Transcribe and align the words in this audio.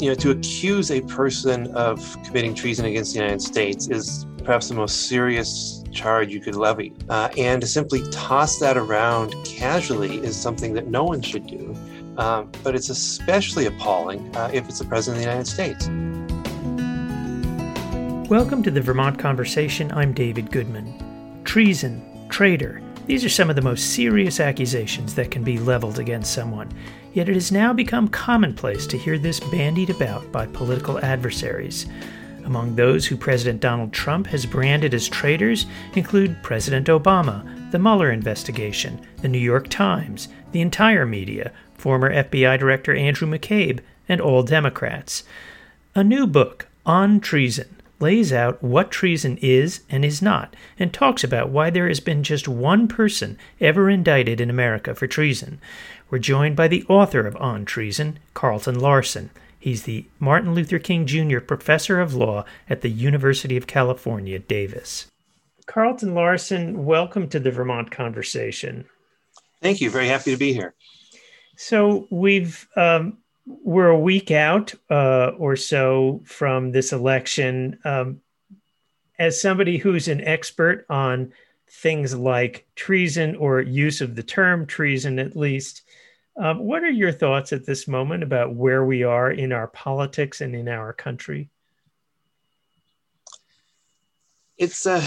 you 0.00 0.08
know, 0.08 0.14
to 0.14 0.30
accuse 0.30 0.90
a 0.90 1.02
person 1.02 1.66
of 1.74 2.16
committing 2.24 2.54
treason 2.54 2.86
against 2.86 3.12
the 3.12 3.18
United 3.18 3.42
States 3.42 3.88
is 3.88 4.26
perhaps 4.44 4.68
the 4.68 4.74
most 4.74 5.08
serious 5.08 5.84
charge 5.92 6.32
you 6.32 6.40
could 6.40 6.56
levy. 6.56 6.94
Uh, 7.10 7.28
and 7.36 7.60
to 7.60 7.66
simply 7.66 8.02
toss 8.10 8.58
that 8.58 8.78
around 8.78 9.34
casually 9.44 10.16
is 10.18 10.40
something 10.40 10.72
that 10.72 10.86
no 10.86 11.04
one 11.04 11.20
should 11.20 11.46
do. 11.46 11.76
Um, 12.16 12.50
but 12.62 12.74
it's 12.74 12.88
especially 12.88 13.66
appalling 13.66 14.34
uh, 14.36 14.50
if 14.54 14.66
it's 14.68 14.78
the 14.78 14.86
President 14.86 15.18
of 15.18 15.24
the 15.24 15.30
United 15.30 15.46
States. 15.46 15.86
Welcome 18.30 18.62
to 18.62 18.70
the 18.70 18.80
Vermont 18.80 19.18
Conversation. 19.18 19.92
I'm 19.92 20.14
David 20.14 20.50
Goodman. 20.50 21.42
Treason, 21.44 22.26
traitor, 22.30 22.80
these 23.10 23.24
are 23.24 23.28
some 23.28 23.50
of 23.50 23.56
the 23.56 23.62
most 23.62 23.92
serious 23.92 24.38
accusations 24.38 25.16
that 25.16 25.32
can 25.32 25.42
be 25.42 25.58
leveled 25.58 25.98
against 25.98 26.32
someone. 26.32 26.72
Yet 27.12 27.28
it 27.28 27.34
has 27.34 27.50
now 27.50 27.72
become 27.72 28.06
commonplace 28.06 28.86
to 28.86 28.96
hear 28.96 29.18
this 29.18 29.40
bandied 29.40 29.90
about 29.90 30.30
by 30.30 30.46
political 30.46 31.04
adversaries. 31.04 31.86
Among 32.44 32.76
those 32.76 33.04
who 33.04 33.16
President 33.16 33.60
Donald 33.60 33.92
Trump 33.92 34.28
has 34.28 34.46
branded 34.46 34.94
as 34.94 35.08
traitors 35.08 35.66
include 35.96 36.40
President 36.44 36.86
Obama, 36.86 37.72
the 37.72 37.80
Mueller 37.80 38.12
investigation, 38.12 39.04
the 39.22 39.28
New 39.28 39.38
York 39.40 39.66
Times, 39.66 40.28
the 40.52 40.60
entire 40.60 41.04
media, 41.04 41.50
former 41.74 42.14
FBI 42.14 42.60
Director 42.60 42.94
Andrew 42.94 43.26
McCabe, 43.26 43.80
and 44.08 44.20
all 44.20 44.44
Democrats. 44.44 45.24
A 45.96 46.04
new 46.04 46.28
book, 46.28 46.68
On 46.86 47.18
Treason, 47.18 47.79
lays 48.00 48.32
out 48.32 48.62
what 48.62 48.90
treason 48.90 49.38
is 49.40 49.80
and 49.88 50.04
is 50.04 50.20
not, 50.20 50.56
and 50.78 50.92
talks 50.92 51.22
about 51.22 51.50
why 51.50 51.70
there 51.70 51.88
has 51.88 52.00
been 52.00 52.22
just 52.22 52.48
one 52.48 52.88
person 52.88 53.38
ever 53.60 53.88
indicted 53.88 54.40
in 54.40 54.50
America 54.50 54.94
for 54.94 55.06
treason. 55.06 55.60
We're 56.10 56.18
joined 56.18 56.56
by 56.56 56.68
the 56.68 56.84
author 56.88 57.26
of 57.26 57.36
On 57.36 57.64
Treason, 57.64 58.18
Carlton 58.34 58.80
Larson. 58.80 59.30
He's 59.58 59.82
the 59.82 60.06
Martin 60.18 60.54
Luther 60.54 60.78
King 60.78 61.06
Jr. 61.06 61.38
Professor 61.38 62.00
of 62.00 62.14
Law 62.14 62.44
at 62.68 62.80
the 62.80 62.88
University 62.88 63.56
of 63.56 63.66
California, 63.66 64.38
Davis. 64.38 65.06
Carlton 65.66 66.14
Larson, 66.14 66.84
welcome 66.84 67.28
to 67.28 67.38
the 67.38 67.50
Vermont 67.50 67.90
Conversation. 67.90 68.86
Thank 69.62 69.80
you. 69.80 69.90
Very 69.90 70.08
happy 70.08 70.32
to 70.32 70.36
be 70.36 70.52
here. 70.52 70.74
So 71.56 72.08
we've 72.10 72.66
um, 72.74 73.18
we're 73.62 73.88
a 73.88 73.98
week 73.98 74.30
out 74.30 74.74
uh, 74.90 75.32
or 75.38 75.56
so 75.56 76.22
from 76.24 76.72
this 76.72 76.92
election. 76.92 77.78
Um, 77.84 78.20
as 79.18 79.40
somebody 79.40 79.76
who's 79.76 80.08
an 80.08 80.22
expert 80.22 80.86
on 80.88 81.32
things 81.68 82.14
like 82.14 82.66
treason 82.74 83.36
or 83.36 83.60
use 83.60 84.00
of 84.00 84.16
the 84.16 84.22
term 84.22 84.66
treason, 84.66 85.18
at 85.18 85.36
least, 85.36 85.82
um, 86.36 86.60
what 86.60 86.82
are 86.82 86.90
your 86.90 87.12
thoughts 87.12 87.52
at 87.52 87.66
this 87.66 87.86
moment 87.86 88.22
about 88.22 88.54
where 88.54 88.84
we 88.84 89.02
are 89.02 89.30
in 89.30 89.52
our 89.52 89.66
politics 89.66 90.40
and 90.40 90.54
in 90.54 90.68
our 90.68 90.92
country? 90.92 91.50
It's 94.56 94.86
a 94.86 95.02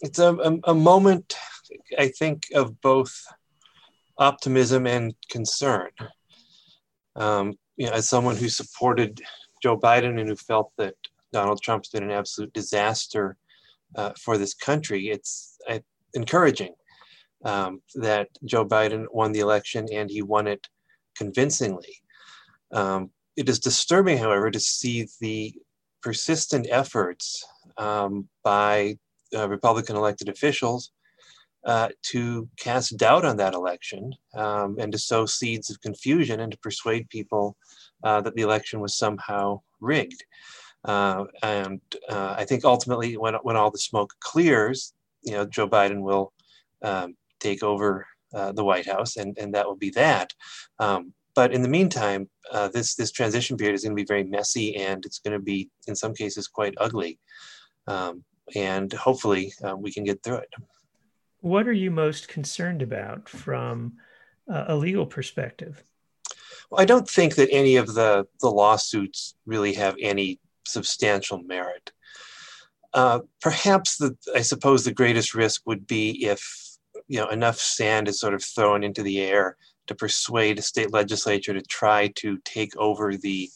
it's 0.00 0.18
a, 0.18 0.34
a, 0.34 0.58
a 0.70 0.74
moment, 0.74 1.36
I 1.98 2.08
think, 2.08 2.46
of 2.54 2.80
both 2.80 3.24
optimism 4.16 4.86
and 4.86 5.14
concern 5.28 5.90
um, 7.16 7.54
you 7.76 7.86
know, 7.86 7.92
as 7.92 8.08
someone 8.08 8.36
who 8.36 8.48
supported 8.48 9.20
Joe 9.62 9.78
Biden 9.78 10.20
and 10.20 10.28
who 10.28 10.36
felt 10.36 10.72
that 10.78 10.94
Donald 11.32 11.60
Trump's 11.62 11.90
been 11.90 12.02
an 12.02 12.10
absolute 12.10 12.52
disaster 12.52 13.36
uh, 13.96 14.12
for 14.20 14.38
this 14.38 14.54
country, 14.54 15.08
it's 15.08 15.56
uh, 15.68 15.78
encouraging 16.14 16.74
um, 17.44 17.80
that 17.96 18.28
Joe 18.44 18.64
Biden 18.64 19.06
won 19.12 19.32
the 19.32 19.40
election 19.40 19.86
and 19.92 20.10
he 20.10 20.22
won 20.22 20.46
it 20.46 20.66
convincingly. 21.16 21.96
Um, 22.72 23.10
it 23.36 23.48
is 23.48 23.58
disturbing, 23.58 24.18
however, 24.18 24.50
to 24.50 24.60
see 24.60 25.06
the 25.20 25.54
persistent 26.02 26.66
efforts 26.70 27.44
um, 27.76 28.28
by 28.42 28.96
uh, 29.34 29.48
Republican 29.48 29.96
elected 29.96 30.28
officials 30.28 30.92
uh, 31.64 31.88
to 32.02 32.48
cast 32.56 32.96
doubt 32.96 33.24
on 33.24 33.36
that 33.36 33.54
election 33.54 34.14
um, 34.34 34.76
and 34.78 34.92
to 34.92 34.98
sow 34.98 35.26
seeds 35.26 35.70
of 35.70 35.80
confusion 35.80 36.40
and 36.40 36.52
to 36.52 36.58
persuade 36.58 37.08
people 37.08 37.56
uh, 38.04 38.20
that 38.20 38.34
the 38.34 38.42
election 38.42 38.80
was 38.80 38.96
somehow 38.96 39.60
rigged. 39.80 40.24
Uh, 40.84 41.24
and 41.42 41.80
uh, 42.08 42.34
I 42.38 42.44
think 42.44 42.64
ultimately, 42.64 43.16
when, 43.16 43.34
when 43.42 43.56
all 43.56 43.70
the 43.70 43.78
smoke 43.78 44.14
clears, 44.20 44.94
you 45.22 45.32
know, 45.32 45.44
Joe 45.44 45.68
Biden 45.68 46.02
will 46.02 46.32
um, 46.82 47.16
take 47.40 47.62
over 47.62 48.06
uh, 48.32 48.52
the 48.52 48.64
White 48.64 48.86
House, 48.86 49.16
and, 49.16 49.36
and 49.38 49.52
that 49.54 49.66
will 49.66 49.76
be 49.76 49.90
that. 49.90 50.32
Um, 50.78 51.12
but 51.34 51.52
in 51.52 51.62
the 51.62 51.68
meantime, 51.68 52.28
uh, 52.52 52.68
this 52.68 52.94
this 52.94 53.12
transition 53.12 53.56
period 53.56 53.74
is 53.74 53.82
going 53.82 53.96
to 53.96 54.02
be 54.02 54.06
very 54.06 54.24
messy, 54.24 54.76
and 54.76 55.04
it's 55.04 55.18
going 55.18 55.38
to 55.38 55.44
be, 55.44 55.68
in 55.86 55.94
some 55.94 56.14
cases, 56.14 56.48
quite 56.48 56.74
ugly. 56.78 57.18
Um, 57.86 58.24
and 58.54 58.92
hopefully, 58.92 59.52
we 59.76 59.92
can 59.92 60.04
get 60.04 60.22
through 60.22 60.36
it 60.36 60.54
what 61.40 61.68
are 61.68 61.72
you 61.72 61.90
most 61.90 62.28
concerned 62.28 62.82
about 62.82 63.28
from 63.28 63.94
uh, 64.50 64.64
a 64.68 64.76
legal 64.76 65.06
perspective? 65.06 65.82
Well, 66.70 66.80
I 66.80 66.84
don't 66.84 67.08
think 67.08 67.36
that 67.36 67.48
any 67.50 67.76
of 67.76 67.94
the, 67.94 68.26
the 68.40 68.50
lawsuits 68.50 69.34
really 69.46 69.74
have 69.74 69.96
any 70.00 70.40
substantial 70.66 71.42
merit. 71.42 71.92
Uh, 72.92 73.20
perhaps 73.40 73.96
the, 73.96 74.16
I 74.34 74.42
suppose 74.42 74.84
the 74.84 74.92
greatest 74.92 75.34
risk 75.34 75.62
would 75.66 75.86
be 75.86 76.26
if 76.26 76.68
you 77.06 77.18
know 77.18 77.28
enough 77.28 77.58
sand 77.58 78.08
is 78.08 78.18
sort 78.18 78.34
of 78.34 78.42
thrown 78.42 78.82
into 78.82 79.02
the 79.02 79.20
air 79.20 79.56
to 79.86 79.94
persuade 79.94 80.58
a 80.58 80.62
state 80.62 80.92
legislature 80.92 81.54
to 81.54 81.62
try 81.62 82.08
to 82.16 82.38
take 82.44 82.76
over 82.76 83.16
the 83.16 83.48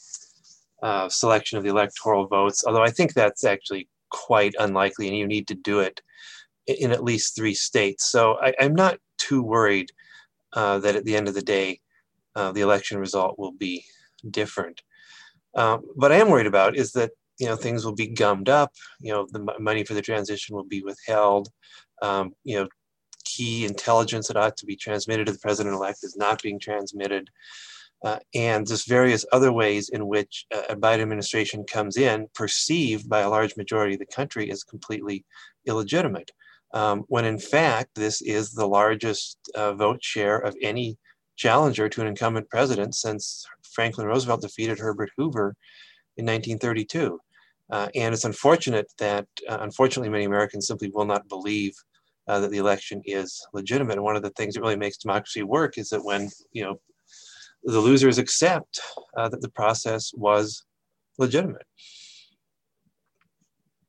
uh, 0.83 1.09
selection 1.09 1.59
of 1.59 1.65
the 1.65 1.71
electoral 1.71 2.27
votes. 2.27 2.65
Although 2.67 2.83
I 2.83 2.91
think 2.91 3.15
that's 3.15 3.45
actually 3.45 3.89
quite 4.11 4.55
unlikely, 4.59 5.09
and 5.09 5.17
you 5.17 5.27
need 5.27 5.49
to 5.49 5.55
do 5.55 5.81
it 5.81 6.01
in 6.67 6.93
at 6.93 7.05
least 7.05 7.35
three 7.35 7.55
states. 7.55 8.09
So 8.09 8.39
I, 8.41 8.55
am 8.59 8.75
not 8.75 8.99
too 9.19 9.43
worried 9.43 9.91
uh, 10.53 10.79
that 10.81 10.97
at 10.97 11.05
the 11.05 11.17
end 11.17 11.29
of 11.29 11.35
the 11.35 11.43
day, 11.43 11.81
uh, 12.35 12.53
the 12.53 12.61
election 12.61 12.99
result 12.99 13.39
will 13.39 13.53
be 13.53 13.85
different. 14.31 14.83
Um, 15.55 15.81
what 15.95 16.13
I 16.13 16.17
am 16.17 16.31
worried 16.31 16.47
about 16.47 16.77
is 16.77 16.93
that 16.93 17.11
you 17.39 17.47
know 17.47 17.57
things 17.57 17.85
will 17.85 17.95
be 17.95 18.09
gummed 18.09 18.49
up. 18.49 18.73
You 19.01 19.13
know, 19.13 19.27
the 19.31 19.41
m- 19.41 19.63
money 19.63 19.85
for 19.85 19.95
the 19.95 20.03
transition 20.03 20.57
will 20.57 20.65
be 20.65 20.83
withheld. 20.83 21.49
Um, 22.01 22.35
you 22.45 22.57
know, 22.57 22.69
key 23.25 23.65
intelligence 23.65 24.29
that 24.29 24.37
ought 24.37 24.57
to 24.59 24.67
be 24.67 24.77
transmitted 24.77 25.27
to 25.27 25.33
the 25.33 25.39
president-elect 25.39 25.99
is 26.03 26.17
not 26.17 26.43
being 26.43 26.59
transmitted. 26.59 27.29
Uh, 28.05 28.19
and 28.35 28.67
just 28.67 28.89
various 28.89 29.25
other 29.31 29.53
ways 29.53 29.89
in 29.91 30.09
which 30.09 30.45
a 30.69 30.75
Biden 30.75 31.03
administration 31.03 31.63
comes 31.63 31.97
in, 31.97 32.27
perceived 32.35 33.09
by 33.09 33.21
a 33.21 33.31
large 33.31 33.57
majority 33.57 33.95
of 33.95 34.01
the 34.01 34.07
country 34.07 34.51
as 34.51 34.65
completely 34.65 35.25
illegitimate 35.67 36.33
um, 36.73 37.05
when 37.09 37.25
in 37.25 37.39
fact 37.39 37.91
this 37.95 38.23
is 38.23 38.53
the 38.53 38.67
largest 38.67 39.39
uh, 39.55 39.73
vote 39.75 40.03
share 40.03 40.39
of 40.39 40.57
any 40.63 40.97
challenger 41.37 41.89
to 41.89 42.01
an 42.01 42.07
incumbent 42.07 42.49
president 42.51 42.95
since 42.95 43.45
Franklin 43.75 44.07
Roosevelt 44.07 44.43
defeated 44.43 44.79
Herbert 44.79 45.11
Hoover 45.17 45.55
in 46.17 46.27
1932. 46.27 47.19
Uh, 47.71 47.89
and 47.95 48.13
it's 48.13 48.27
unfortunate 48.27 48.87
that, 48.99 49.27
uh, 49.49 49.59
unfortunately, 49.61 50.11
many 50.11 50.25
Americans 50.25 50.67
simply 50.67 50.91
will 50.93 51.07
not 51.07 51.27
believe 51.29 51.73
uh, 52.29 52.39
that 52.41 52.51
the 52.51 52.59
election 52.59 53.01
is 53.07 53.45
legitimate. 53.55 53.95
And 53.95 54.05
one 54.05 54.17
of 54.17 54.23
the 54.23 54.31
things 54.31 54.55
that 54.55 54.61
really 54.61 54.77
makes 54.77 54.99
democracy 54.99 55.43
work 55.43 55.79
is 55.79 55.89
that 55.89 56.05
when 56.05 56.31
you 56.53 56.63
know 56.63 56.81
the 57.65 57.81
losers 57.81 58.19
accept 58.19 58.81
uh, 59.17 59.29
that 59.29 59.41
the 59.41 59.51
process 59.51 60.13
was 60.15 60.65
legitimate. 61.19 61.67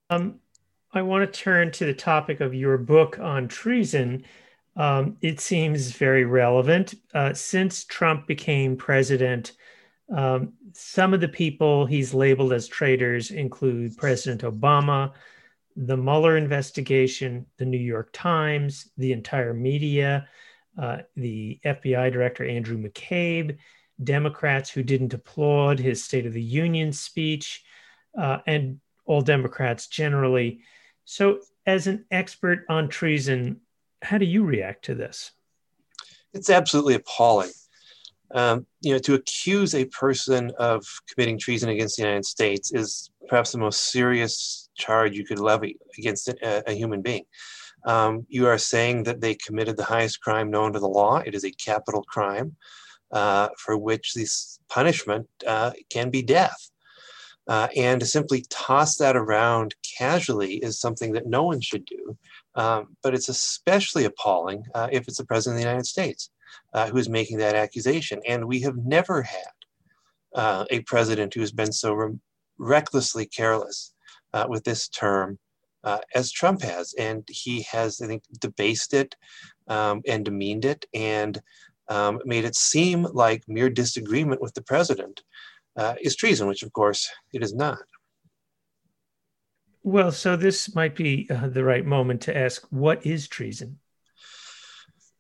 Um, 0.09 0.39
I 0.95 1.01
want 1.01 1.25
to 1.31 1.39
turn 1.39 1.71
to 1.71 1.85
the 1.85 1.93
topic 1.93 2.39
of 2.39 2.53
your 2.53 2.77
book 2.77 3.17
on 3.17 3.47
treason. 3.47 4.25
Um, 4.75 5.17
it 5.21 5.39
seems 5.39 5.91
very 5.91 6.23
relevant. 6.23 6.93
Uh, 7.15 7.33
since 7.33 7.83
Trump 7.85 8.27
became 8.27 8.77
president, 8.77 9.53
um, 10.15 10.53
some 10.73 11.13
of 11.13 11.19
the 11.19 11.27
people 11.27 11.87
he's 11.87 12.13
labeled 12.13 12.53
as 12.53 12.67
traitors 12.67 13.31
include 13.31 13.97
President 13.97 14.43
Obama, 14.43 15.13
the 15.75 15.97
Mueller 15.97 16.37
investigation, 16.37 17.47
the 17.57 17.65
New 17.65 17.79
York 17.79 18.09
Times, 18.13 18.91
the 18.97 19.13
entire 19.13 19.53
media, 19.55 20.27
uh, 20.79 20.97
the 21.15 21.59
FBI 21.65 22.11
Director 22.13 22.45
Andrew 22.45 22.77
McCabe, 22.77 23.57
Democrats 24.03 24.69
who 24.69 24.83
didn't 24.83 25.13
applaud 25.15 25.79
his 25.79 26.03
State 26.03 26.27
of 26.27 26.33
the 26.33 26.41
Union 26.41 26.93
speech, 26.93 27.63
uh, 28.15 28.39
and 28.45 28.79
all 29.05 29.21
Democrats 29.21 29.87
generally. 29.87 30.61
So, 31.05 31.39
as 31.65 31.87
an 31.87 32.05
expert 32.11 32.65
on 32.69 32.89
treason, 32.89 33.61
how 34.01 34.17
do 34.17 34.25
you 34.25 34.43
react 34.43 34.85
to 34.85 34.95
this? 34.95 35.31
It's 36.33 36.49
absolutely 36.49 36.95
appalling. 36.95 37.51
Um, 38.33 38.65
you 38.81 38.93
know, 38.93 38.99
to 38.99 39.13
accuse 39.13 39.75
a 39.75 39.85
person 39.85 40.51
of 40.57 40.83
committing 41.07 41.37
treason 41.37 41.69
against 41.69 41.97
the 41.97 42.03
United 42.03 42.25
States 42.25 42.73
is 42.73 43.11
perhaps 43.27 43.51
the 43.51 43.59
most 43.59 43.91
serious 43.91 44.69
charge 44.75 45.15
you 45.15 45.23
could 45.25 45.39
levy 45.39 45.77
against 45.99 46.27
a, 46.27 46.69
a 46.69 46.73
human 46.73 47.01
being. 47.01 47.25
Um, 47.85 48.25
you 48.29 48.47
are 48.47 48.57
saying 48.57 49.03
that 49.03 49.21
they 49.21 49.35
committed 49.35 49.77
the 49.77 49.83
highest 49.83 50.21
crime 50.21 50.49
known 50.49 50.73
to 50.73 50.79
the 50.79 50.87
law. 50.87 51.17
It 51.17 51.35
is 51.35 51.43
a 51.43 51.51
capital 51.51 52.03
crime. 52.03 52.55
uh, 53.13 53.49
for 53.57 53.77
which 53.77 54.13
this 54.13 54.59
punishment 54.69 55.27
uh, 55.45 55.71
can 55.89 56.09
be 56.09 56.21
death. 56.21 56.71
Uh, 57.47 57.67
and 57.75 57.99
to 57.99 58.05
simply 58.05 58.45
toss 58.49 58.95
that 58.97 59.17
around 59.17 59.75
casually 59.97 60.55
is 60.55 60.79
something 60.79 61.11
that 61.11 61.27
no 61.27 61.43
one 61.43 61.59
should 61.59 61.85
do. 61.85 62.17
Um, 62.55 62.95
but 63.01 63.13
it's 63.13 63.29
especially 63.29 64.05
appalling 64.05 64.63
uh, 64.73 64.87
if 64.91 65.07
it's 65.07 65.17
the 65.17 65.25
President 65.25 65.57
of 65.57 65.63
the 65.63 65.69
United 65.69 65.87
States 65.87 66.29
uh, 66.73 66.87
who 66.87 66.97
is 66.97 67.09
making 67.09 67.37
that 67.37 67.55
accusation. 67.55 68.21
And 68.27 68.45
we 68.45 68.59
have 68.61 68.77
never 68.77 69.21
had 69.21 69.51
uh, 70.33 70.65
a 70.71 70.81
president 70.81 71.33
who 71.33 71.41
has 71.41 71.51
been 71.51 71.71
so 71.71 71.93
re- 71.93 72.17
recklessly 72.57 73.25
careless 73.25 73.93
uh, 74.33 74.45
with 74.47 74.63
this 74.63 74.87
term 74.87 75.37
uh, 75.83 75.99
as 76.15 76.31
Trump 76.31 76.61
has. 76.61 76.93
And 76.97 77.23
he 77.29 77.63
has, 77.63 78.01
I 78.01 78.07
think, 78.07 78.23
debased 78.39 78.93
it 78.93 79.15
um, 79.67 80.01
and 80.07 80.25
demeaned 80.25 80.65
it 80.65 80.85
and 80.93 81.41
um, 81.89 82.19
made 82.25 82.45
it 82.45 82.55
seem 82.55 83.03
like 83.03 83.43
mere 83.47 83.69
disagreement 83.69 84.41
with 84.41 84.53
the 84.53 84.63
president 84.63 85.21
uh, 85.75 85.95
is 86.01 86.15
treason, 86.15 86.47
which 86.47 86.63
of 86.63 86.73
course 86.73 87.09
it 87.33 87.43
is 87.43 87.53
not. 87.53 87.79
Well, 89.83 90.11
so 90.11 90.37
this 90.37 90.73
might 90.73 90.95
be 90.95 91.27
uh, 91.29 91.49
the 91.49 91.63
right 91.63 91.85
moment 91.85 92.21
to 92.21 92.37
ask 92.37 92.65
what 92.69 93.05
is 93.05 93.27
treason? 93.27 93.79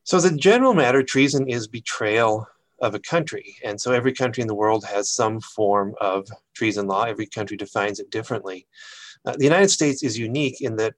So, 0.05 0.17
as 0.17 0.25
a 0.25 0.35
general 0.35 0.73
matter, 0.73 1.03
treason 1.03 1.49
is 1.49 1.67
betrayal 1.67 2.47
of 2.81 2.95
a 2.95 2.99
country. 2.99 3.55
And 3.63 3.79
so, 3.79 3.91
every 3.91 4.13
country 4.13 4.41
in 4.41 4.47
the 4.47 4.55
world 4.55 4.85
has 4.85 5.11
some 5.11 5.41
form 5.41 5.95
of 5.99 6.27
treason 6.53 6.87
law. 6.87 7.03
Every 7.03 7.25
country 7.25 7.57
defines 7.57 7.99
it 7.99 8.09
differently. 8.09 8.67
Uh, 9.25 9.35
the 9.37 9.43
United 9.43 9.69
States 9.69 10.01
is 10.01 10.17
unique 10.17 10.61
in 10.61 10.77
that 10.77 10.95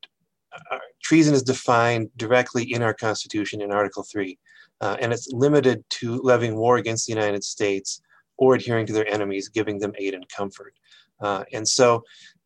uh, 0.72 0.78
treason 1.04 1.34
is 1.34 1.44
defined 1.44 2.10
directly 2.18 2.72
in 2.72 2.82
our 2.82 2.94
Constitution 2.94 3.62
in 3.62 3.72
Article 3.72 4.04
3. 4.04 4.38
Uh, 4.82 4.98
and 5.00 5.14
it's 5.14 5.32
limited 5.32 5.84
to 5.90 6.18
levying 6.22 6.56
war 6.56 6.78
against 6.78 7.06
the 7.06 7.14
United 7.14 7.44
States 7.44 8.02
or 8.38 8.56
adhering 8.56 8.86
to 8.86 8.94
their 8.94 9.08
enemies, 9.08 9.50
giving 9.50 9.80
them 9.80 9.94
aid 9.98 10.14
and 10.14 10.28
comfort. 10.30 10.74
Uh, 11.22 11.44
and 11.54 11.68
so 11.68 12.04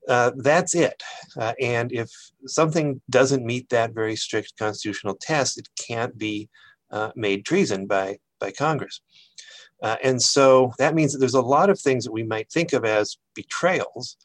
uh, 0.07 0.31
that's 0.38 0.75
it. 0.75 1.01
Uh, 1.38 1.53
and 1.59 1.91
if 1.91 2.09
something 2.45 3.01
doesn't 3.09 3.45
meet 3.45 3.69
that 3.69 3.94
very 3.94 4.15
strict 4.15 4.53
constitutional 4.57 5.15
test, 5.15 5.57
it 5.57 5.68
can't 5.80 6.18
be 6.18 6.50
uh, 6.91 7.12
made 7.15 7.45
treason 7.45 7.86
by, 7.86 8.18
by 8.39 8.51
Congress. 8.51 9.01
Uh, 9.81 9.95
and 10.03 10.21
so 10.21 10.74
that 10.77 10.95
means 10.95 11.13
that 11.13 11.19
there's 11.19 11.36
a 11.36 11.41
lot 11.41 11.69
of 11.69 11.80
things 11.80 12.03
that 12.03 12.12
we 12.12 12.24
might 12.24 12.51
think 12.51 12.74
of 12.74 12.86
as 12.86 13.18
betrayals, 13.36 14.18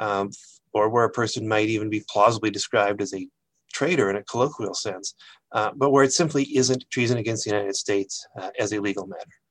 um, 0.00 0.30
or 0.72 0.88
where 0.88 1.04
a 1.04 1.10
person 1.10 1.46
might 1.46 1.68
even 1.68 1.90
be 1.90 2.02
plausibly 2.08 2.50
described 2.50 3.02
as 3.02 3.12
a 3.12 3.28
traitor 3.74 4.08
in 4.08 4.16
a 4.16 4.24
colloquial 4.24 4.74
sense, 4.74 5.14
uh, 5.52 5.70
but 5.76 5.90
where 5.90 6.04
it 6.04 6.12
simply 6.12 6.44
isn't 6.56 6.84
treason 6.90 7.18
against 7.18 7.44
the 7.44 7.50
United 7.50 7.76
States 7.76 8.26
as 8.58 8.72
a 8.72 8.80
legal 8.80 9.06
matter 9.06 9.41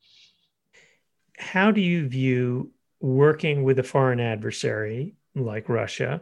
how 1.42 1.72
do 1.72 1.82
you 1.82 2.08
view 2.08 2.72
working 3.00 3.64
with 3.64 3.80
a 3.80 3.84
foreign 3.84 4.20
adversary 4.20 5.16
like 5.36 5.70
Russia 5.70 6.22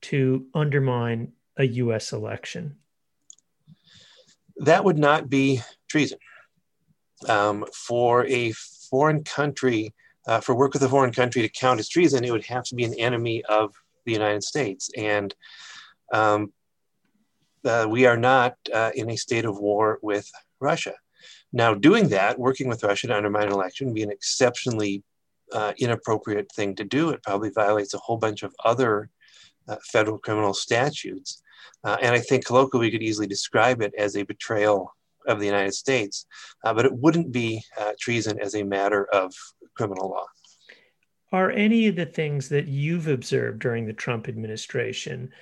to 0.00 0.46
undermine 0.54 1.32
a 1.56 1.64
US 1.64 2.12
election? 2.12 2.76
That 4.56 4.84
would 4.84 4.98
not 4.98 5.28
be 5.28 5.60
treason. 5.88 6.18
Um, 7.28 7.66
for 7.72 8.26
a 8.26 8.52
foreign 8.90 9.24
country, 9.24 9.94
uh, 10.26 10.40
for 10.40 10.54
work 10.54 10.72
with 10.72 10.82
a 10.82 10.88
foreign 10.88 11.12
country 11.12 11.42
to 11.42 11.48
count 11.48 11.80
as 11.80 11.88
treason, 11.88 12.24
it 12.24 12.30
would 12.30 12.46
have 12.46 12.64
to 12.64 12.74
be 12.74 12.84
an 12.84 12.94
enemy 12.94 13.44
of 13.44 13.74
the 14.06 14.12
United 14.12 14.42
States. 14.42 14.90
And 14.96 15.34
um, 16.12 16.52
uh, 17.64 17.86
we 17.88 18.06
are 18.06 18.16
not 18.16 18.56
uh, 18.72 18.90
in 18.94 19.10
a 19.10 19.16
state 19.16 19.44
of 19.44 19.58
war 19.58 19.98
with 20.02 20.30
Russia. 20.60 20.94
Now, 21.52 21.74
doing 21.74 22.08
that, 22.08 22.38
working 22.38 22.68
with 22.68 22.82
Russia 22.82 23.06
to 23.08 23.16
undermine 23.16 23.46
an 23.46 23.52
election, 23.52 23.86
would 23.86 23.94
be 23.94 24.02
an 24.02 24.10
exceptionally 24.10 25.02
uh, 25.52 25.72
inappropriate 25.78 26.50
thing 26.52 26.74
to 26.76 26.84
do. 26.84 27.10
It 27.10 27.22
probably 27.22 27.50
violates 27.50 27.94
a 27.94 27.98
whole 27.98 28.16
bunch 28.16 28.42
of 28.42 28.54
other 28.64 29.10
uh, 29.68 29.76
federal 29.84 30.18
criminal 30.18 30.54
statutes. 30.54 31.42
Uh, 31.84 31.96
and 32.02 32.14
I 32.14 32.20
think 32.20 32.44
colloquially 32.44 32.86
we 32.86 32.90
could 32.90 33.02
easily 33.02 33.26
describe 33.26 33.82
it 33.82 33.92
as 33.96 34.16
a 34.16 34.24
betrayal 34.24 34.92
of 35.26 35.40
the 35.40 35.46
United 35.46 35.74
States, 35.74 36.26
uh, 36.64 36.72
but 36.72 36.84
it 36.84 36.92
wouldn't 36.92 37.32
be 37.32 37.62
uh, 37.78 37.92
treason 38.00 38.38
as 38.40 38.54
a 38.54 38.62
matter 38.62 39.06
of 39.12 39.34
criminal 39.74 40.10
law. 40.10 40.24
Are 41.32 41.50
any 41.50 41.88
of 41.88 41.96
the 41.96 42.06
things 42.06 42.48
that 42.50 42.68
you've 42.68 43.08
observed 43.08 43.58
during 43.58 43.86
the 43.86 43.92
Trump 43.92 44.28
administration, 44.28 45.32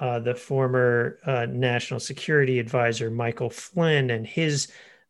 uh, 0.00 0.18
the 0.20 0.34
former 0.34 1.18
national 1.48 2.00
security 2.00 2.58
advisor 2.58 3.10
Michael 3.10 3.50
Flynn 3.50 4.10
and 4.10 4.26
his 4.26 4.68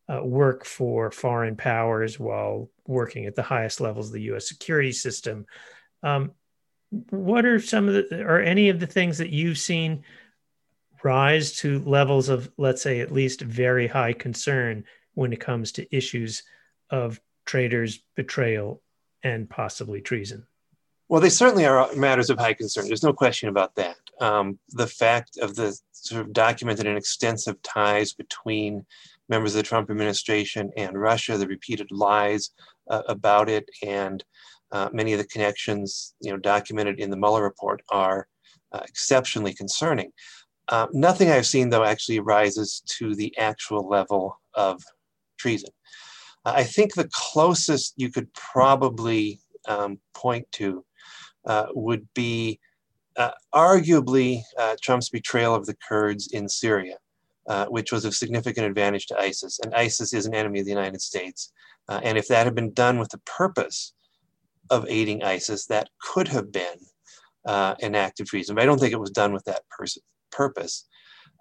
uh, 0.09 0.23
work 0.23 0.65
for 0.65 1.11
foreign 1.11 1.55
powers 1.55 2.19
while 2.19 2.69
working 2.85 3.25
at 3.25 3.35
the 3.35 3.43
highest 3.43 3.81
levels 3.81 4.07
of 4.07 4.13
the 4.13 4.21
U.S. 4.23 4.47
security 4.47 4.91
system. 4.91 5.45
Um, 6.03 6.31
what 7.09 7.45
are 7.45 7.59
some 7.59 7.87
of 7.89 7.93
the, 7.93 8.23
or 8.23 8.39
any 8.39 8.69
of 8.69 8.79
the 8.79 8.87
things 8.87 9.17
that 9.17 9.29
you've 9.29 9.57
seen 9.57 10.03
rise 11.03 11.57
to 11.57 11.83
levels 11.83 12.29
of, 12.29 12.49
let's 12.57 12.81
say, 12.81 13.01
at 13.01 13.11
least 13.11 13.41
very 13.41 13.87
high 13.87 14.13
concern 14.13 14.85
when 15.13 15.33
it 15.33 15.39
comes 15.39 15.73
to 15.73 15.95
issues 15.95 16.43
of 16.89 17.19
traitors, 17.45 17.99
betrayal, 18.15 18.81
and 19.23 19.49
possibly 19.49 20.01
treason? 20.01 20.45
Well, 21.09 21.21
they 21.21 21.29
certainly 21.29 21.65
are 21.65 21.93
matters 21.95 22.29
of 22.29 22.37
high 22.37 22.53
concern. 22.53 22.87
There's 22.87 23.03
no 23.03 23.13
question 23.13 23.49
about 23.49 23.75
that. 23.75 23.97
Um, 24.19 24.59
the 24.69 24.87
fact 24.87 25.37
of 25.37 25.55
the 25.55 25.77
sort 25.91 26.21
of 26.21 26.33
documented 26.33 26.85
and 26.87 26.97
extensive 26.97 27.61
ties 27.61 28.13
between 28.13 28.85
members 29.29 29.53
of 29.53 29.57
the 29.57 29.67
Trump 29.67 29.89
administration 29.89 30.71
and 30.77 30.99
Russia, 30.99 31.37
the 31.37 31.47
repeated 31.47 31.87
lies 31.91 32.51
uh, 32.89 33.03
about 33.07 33.49
it, 33.49 33.69
and 33.85 34.23
uh, 34.71 34.89
many 34.91 35.13
of 35.13 35.19
the 35.19 35.27
connections 35.27 36.13
you 36.21 36.31
know, 36.31 36.37
documented 36.37 36.99
in 36.99 37.09
the 37.09 37.17
Mueller 37.17 37.43
report 37.43 37.81
are 37.89 38.27
uh, 38.73 38.81
exceptionally 38.87 39.53
concerning. 39.53 40.11
Uh, 40.69 40.87
nothing 40.91 41.29
I've 41.29 41.45
seen, 41.45 41.69
though, 41.69 41.85
actually 41.85 42.19
rises 42.19 42.81
to 42.97 43.15
the 43.15 43.35
actual 43.37 43.87
level 43.87 44.39
of 44.53 44.83
treason. 45.37 45.69
Uh, 46.45 46.53
I 46.57 46.63
think 46.63 46.93
the 46.93 47.09
closest 47.13 47.93
you 47.95 48.11
could 48.11 48.33
probably 48.33 49.39
um, 49.67 49.99
point 50.13 50.45
to 50.53 50.83
uh, 51.45 51.67
would 51.73 52.07
be 52.13 52.59
arguably 53.55 54.41
Trump's 54.81 55.09
betrayal 55.09 55.55
of 55.55 55.65
the 55.65 55.75
Kurds 55.75 56.27
in 56.27 56.47
Syria. 56.47 56.97
Uh, 57.47 57.65
which 57.67 57.93
was 57.93 58.03
of 58.03 58.13
significant 58.13 58.67
advantage 58.67 59.05
to 59.05 59.17
ISIS. 59.17 59.57
And 59.63 59.73
ISIS 59.73 60.13
is 60.13 60.25
an 60.25 60.35
enemy 60.35 60.59
of 60.59 60.65
the 60.65 60.71
United 60.71 61.01
States. 61.01 61.53
Uh, 61.87 62.01
and 62.03 62.17
if 62.17 62.27
that 62.27 62.45
had 62.45 62.55
been 62.55 62.73
done 62.73 62.99
with 62.99 63.07
the 63.07 63.19
purpose 63.19 63.93
of 64.69 64.85
aiding 64.89 65.23
ISIS, 65.23 65.65
that 65.67 65.87
could 66.01 66.27
have 66.27 66.51
been 66.51 66.77
uh, 67.45 67.75
an 67.81 67.95
act 67.95 68.19
of 68.19 68.27
treason. 68.27 68.55
But 68.55 68.63
I 68.63 68.65
don't 68.65 68.79
think 68.79 68.91
it 68.91 68.99
was 68.99 69.11
done 69.11 69.31
with 69.31 69.45
that 69.45 69.61
pers- 69.69 69.97
purpose. 70.29 70.89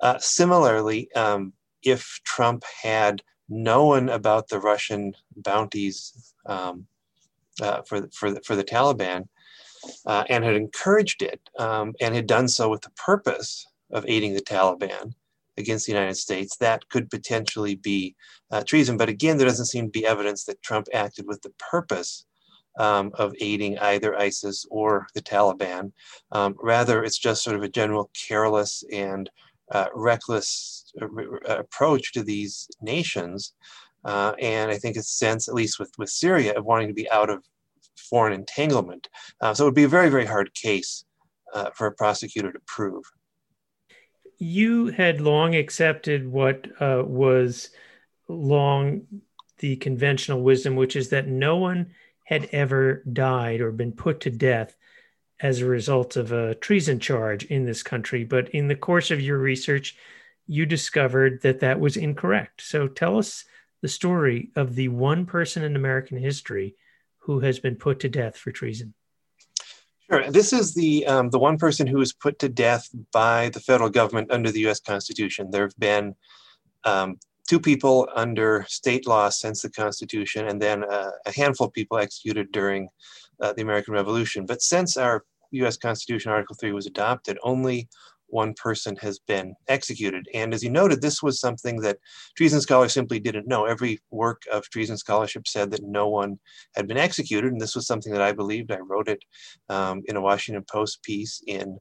Uh, 0.00 0.16
similarly, 0.18 1.12
um, 1.16 1.52
if 1.82 2.20
Trump 2.25 2.62
had 2.84 3.20
known 3.48 4.08
about 4.08 4.46
the 4.46 4.60
Russian 4.60 5.12
bounties 5.34 6.32
um, 6.48 6.86
uh, 7.60 7.82
for, 7.82 8.06
for, 8.14 8.30
the, 8.30 8.40
for 8.42 8.54
the 8.54 8.62
Taliban 8.62 9.26
and 10.06 10.44
had 10.44 10.54
encouraged 10.54 11.22
it 11.22 11.40
um, 11.58 11.94
and 12.00 12.14
had 12.14 12.28
done 12.28 12.46
so 12.46 12.68
with 12.68 12.82
the 12.82 12.90
purpose 12.90 13.66
of 13.90 14.04
aiding 14.06 14.34
the 14.34 14.40
Taliban, 14.40 15.12
against 15.58 15.86
the 15.86 15.92
United 15.92 16.16
States, 16.16 16.56
that 16.56 16.88
could 16.88 17.10
potentially 17.10 17.76
be 17.76 18.14
uh, 18.50 18.62
treason. 18.66 18.96
But 18.96 19.08
again, 19.08 19.36
there 19.36 19.46
doesn't 19.46 19.66
seem 19.66 19.86
to 19.86 19.90
be 19.90 20.06
evidence 20.06 20.44
that 20.44 20.62
Trump 20.62 20.86
acted 20.92 21.26
with 21.26 21.42
the 21.42 21.52
purpose 21.58 22.25
um, 22.78 23.10
of 23.14 23.34
aiding 23.40 23.78
either 23.78 24.18
ISIS 24.18 24.66
or 24.70 25.06
the 25.14 25.22
Taliban. 25.22 25.92
Um, 26.32 26.54
rather, 26.62 27.02
it's 27.02 27.18
just 27.18 27.42
sort 27.42 27.56
of 27.56 27.62
a 27.62 27.68
general 27.68 28.10
careless 28.28 28.84
and 28.92 29.30
uh, 29.72 29.86
reckless 29.94 30.92
uh, 31.02 31.06
uh 31.48 31.58
approach 31.58 32.12
to 32.12 32.22
these 32.22 32.68
nations. 32.80 33.54
Uh, 34.04 34.32
and 34.40 34.70
I 34.70 34.78
think 34.78 34.96
a 34.96 35.02
sense, 35.02 35.48
at 35.48 35.54
least 35.54 35.80
with, 35.80 35.90
with 35.98 36.10
Syria, 36.10 36.54
of 36.54 36.64
wanting 36.64 36.88
to 36.88 36.94
be 36.94 37.10
out 37.10 37.30
of 37.30 37.42
foreign 38.08 38.32
entanglement. 38.32 39.08
Uh, 39.40 39.52
so 39.52 39.64
it 39.64 39.68
would 39.68 39.75
be 39.75 39.84
a 39.84 39.88
very, 39.88 40.08
very 40.10 40.26
hard 40.26 40.54
case 40.54 41.04
for 41.72 41.86
a 41.86 41.92
prosecutor 41.92 42.52
to 42.52 42.60
prove 42.66 43.02
you 44.38 44.86
had 44.88 45.20
long 45.20 45.54
accepted 45.54 46.30
what 46.30 46.66
uh, 46.80 47.02
was 47.04 47.70
long 48.28 49.02
the 49.58 49.76
conventional 49.76 50.42
wisdom, 50.42 50.76
which 50.76 50.96
is 50.96 51.08
that 51.10 51.28
no 51.28 51.56
one 51.56 51.92
had 52.24 52.48
ever 52.52 53.02
died 53.12 53.60
or 53.60 53.72
been 53.72 53.92
put 53.92 54.20
to 54.20 54.30
death 54.30 54.76
as 55.40 55.60
a 55.60 55.66
result 55.66 56.16
of 56.16 56.32
a 56.32 56.54
treason 56.56 56.98
charge 56.98 57.44
in 57.44 57.64
this 57.64 57.82
country. 57.82 58.24
But 58.24 58.48
in 58.50 58.68
the 58.68 58.74
course 58.74 59.10
of 59.10 59.20
your 59.20 59.38
research, 59.38 59.96
you 60.46 60.66
discovered 60.66 61.42
that 61.42 61.60
that 61.60 61.80
was 61.80 61.96
incorrect. 61.96 62.62
So 62.62 62.88
tell 62.88 63.18
us 63.18 63.44
the 63.82 63.88
story 63.88 64.50
of 64.56 64.74
the 64.74 64.88
one 64.88 65.26
person 65.26 65.62
in 65.62 65.76
American 65.76 66.18
history 66.18 66.74
who 67.18 67.40
has 67.40 67.58
been 67.58 67.76
put 67.76 68.00
to 68.00 68.08
death 68.08 68.36
for 68.36 68.50
treason. 68.50 68.94
Sure. 70.10 70.30
This 70.30 70.52
is 70.52 70.75
the 70.75 71.04
um, 71.06 71.30
the 71.30 71.38
one 71.38 71.58
person 71.58 71.86
who 71.86 71.98
was 71.98 72.12
put 72.12 72.38
to 72.38 72.48
death 72.48 72.88
by 73.12 73.48
the 73.48 73.60
federal 73.60 73.90
government 73.90 74.30
under 74.30 74.52
the 74.52 74.60
U.S. 74.60 74.78
Constitution. 74.78 75.50
There 75.50 75.62
have 75.62 75.76
been 75.78 76.14
um, 76.84 77.18
two 77.48 77.58
people 77.58 78.08
under 78.14 78.64
state 78.68 79.06
law 79.08 79.28
since 79.30 79.62
the 79.62 79.70
Constitution, 79.70 80.46
and 80.46 80.62
then 80.62 80.84
uh, 80.84 81.10
a 81.26 81.32
handful 81.32 81.66
of 81.66 81.72
people 81.72 81.98
executed 81.98 82.52
during 82.52 82.88
uh, 83.40 83.52
the 83.54 83.62
American 83.62 83.94
Revolution. 83.94 84.46
But 84.46 84.62
since 84.62 84.96
our 84.96 85.25
US 85.50 85.76
Constitution, 85.76 86.30
Article 86.30 86.56
3 86.58 86.72
was 86.72 86.86
adopted, 86.86 87.38
only 87.42 87.88
one 88.36 88.52
person 88.52 88.94
has 88.96 89.18
been 89.18 89.54
executed. 89.66 90.28
And 90.34 90.52
as 90.52 90.62
you 90.62 90.68
noted, 90.68 91.00
this 91.00 91.22
was 91.22 91.40
something 91.40 91.80
that 91.80 91.98
treason 92.36 92.60
scholars 92.60 92.92
simply 92.92 93.18
didn't 93.18 93.48
know. 93.48 93.64
Every 93.64 93.98
work 94.10 94.42
of 94.52 94.68
treason 94.68 94.98
scholarship 94.98 95.48
said 95.48 95.70
that 95.70 95.82
no 95.82 96.06
one 96.08 96.38
had 96.76 96.86
been 96.86 96.98
executed. 96.98 97.50
And 97.50 97.60
this 97.60 97.74
was 97.74 97.86
something 97.86 98.12
that 98.12 98.20
I 98.28 98.32
believed. 98.32 98.70
I 98.70 98.80
wrote 98.90 99.08
it 99.08 99.22
um, 99.70 100.02
in 100.04 100.16
a 100.16 100.20
Washington 100.20 100.64
Post 100.70 101.02
piece 101.02 101.42
in 101.46 101.78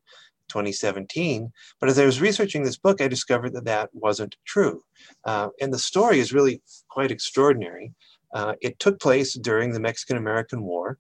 2017. 0.48 1.52
But 1.82 1.90
as 1.90 2.00
I 2.00 2.06
was 2.06 2.22
researching 2.22 2.64
this 2.64 2.78
book, 2.78 3.02
I 3.02 3.10
discovered 3.10 3.52
that 3.54 3.66
that 3.66 3.90
wasn't 3.92 4.38
true. 4.46 4.82
Uh, 5.26 5.50
and 5.60 5.74
the 5.74 5.88
story 5.92 6.20
is 6.20 6.34
really 6.34 6.62
quite 6.90 7.12
extraordinary. 7.12 7.92
Uh, 8.34 8.54
it 8.62 8.80
took 8.80 8.98
place 9.02 9.34
during 9.34 9.72
the 9.72 9.86
Mexican 9.90 10.16
American 10.16 10.64
War. 10.64 10.98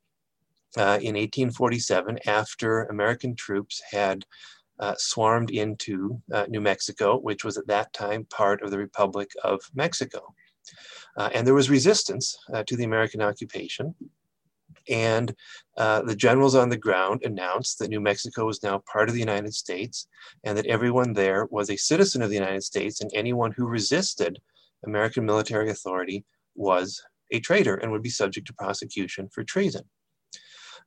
Uh, 0.77 0.99
in 0.99 1.15
1847, 1.15 2.19
after 2.27 2.83
American 2.83 3.33
troops 3.33 3.81
had 3.91 4.25
uh, 4.79 4.95
swarmed 4.97 5.51
into 5.51 6.21
uh, 6.33 6.45
New 6.49 6.61
Mexico, 6.61 7.17
which 7.17 7.43
was 7.43 7.57
at 7.57 7.67
that 7.67 7.93
time 7.93 8.25
part 8.25 8.61
of 8.61 8.71
the 8.71 8.77
Republic 8.77 9.31
of 9.43 9.61
Mexico. 9.73 10.33
Uh, 11.17 11.29
and 11.33 11.45
there 11.45 11.53
was 11.53 11.69
resistance 11.69 12.37
uh, 12.53 12.63
to 12.63 12.75
the 12.75 12.83
American 12.83 13.21
occupation. 13.21 13.95
And 14.89 15.33
uh, 15.77 16.01
the 16.03 16.15
generals 16.15 16.55
on 16.55 16.69
the 16.69 16.77
ground 16.77 17.21
announced 17.23 17.79
that 17.79 17.89
New 17.89 18.01
Mexico 18.01 18.45
was 18.45 18.61
now 18.61 18.83
part 18.91 19.09
of 19.09 19.13
the 19.13 19.19
United 19.19 19.53
States 19.53 20.07
and 20.43 20.57
that 20.57 20.67
everyone 20.67 21.13
there 21.13 21.47
was 21.49 21.69
a 21.69 21.75
citizen 21.75 22.21
of 22.21 22.29
the 22.29 22.35
United 22.35 22.63
States, 22.63 23.01
and 23.01 23.09
anyone 23.13 23.51
who 23.51 23.65
resisted 23.67 24.39
American 24.85 25.25
military 25.25 25.69
authority 25.69 26.23
was 26.55 27.01
a 27.31 27.39
traitor 27.39 27.75
and 27.75 27.91
would 27.91 28.03
be 28.03 28.09
subject 28.09 28.45
to 28.47 28.53
prosecution 28.53 29.27
for 29.29 29.43
treason. 29.43 29.83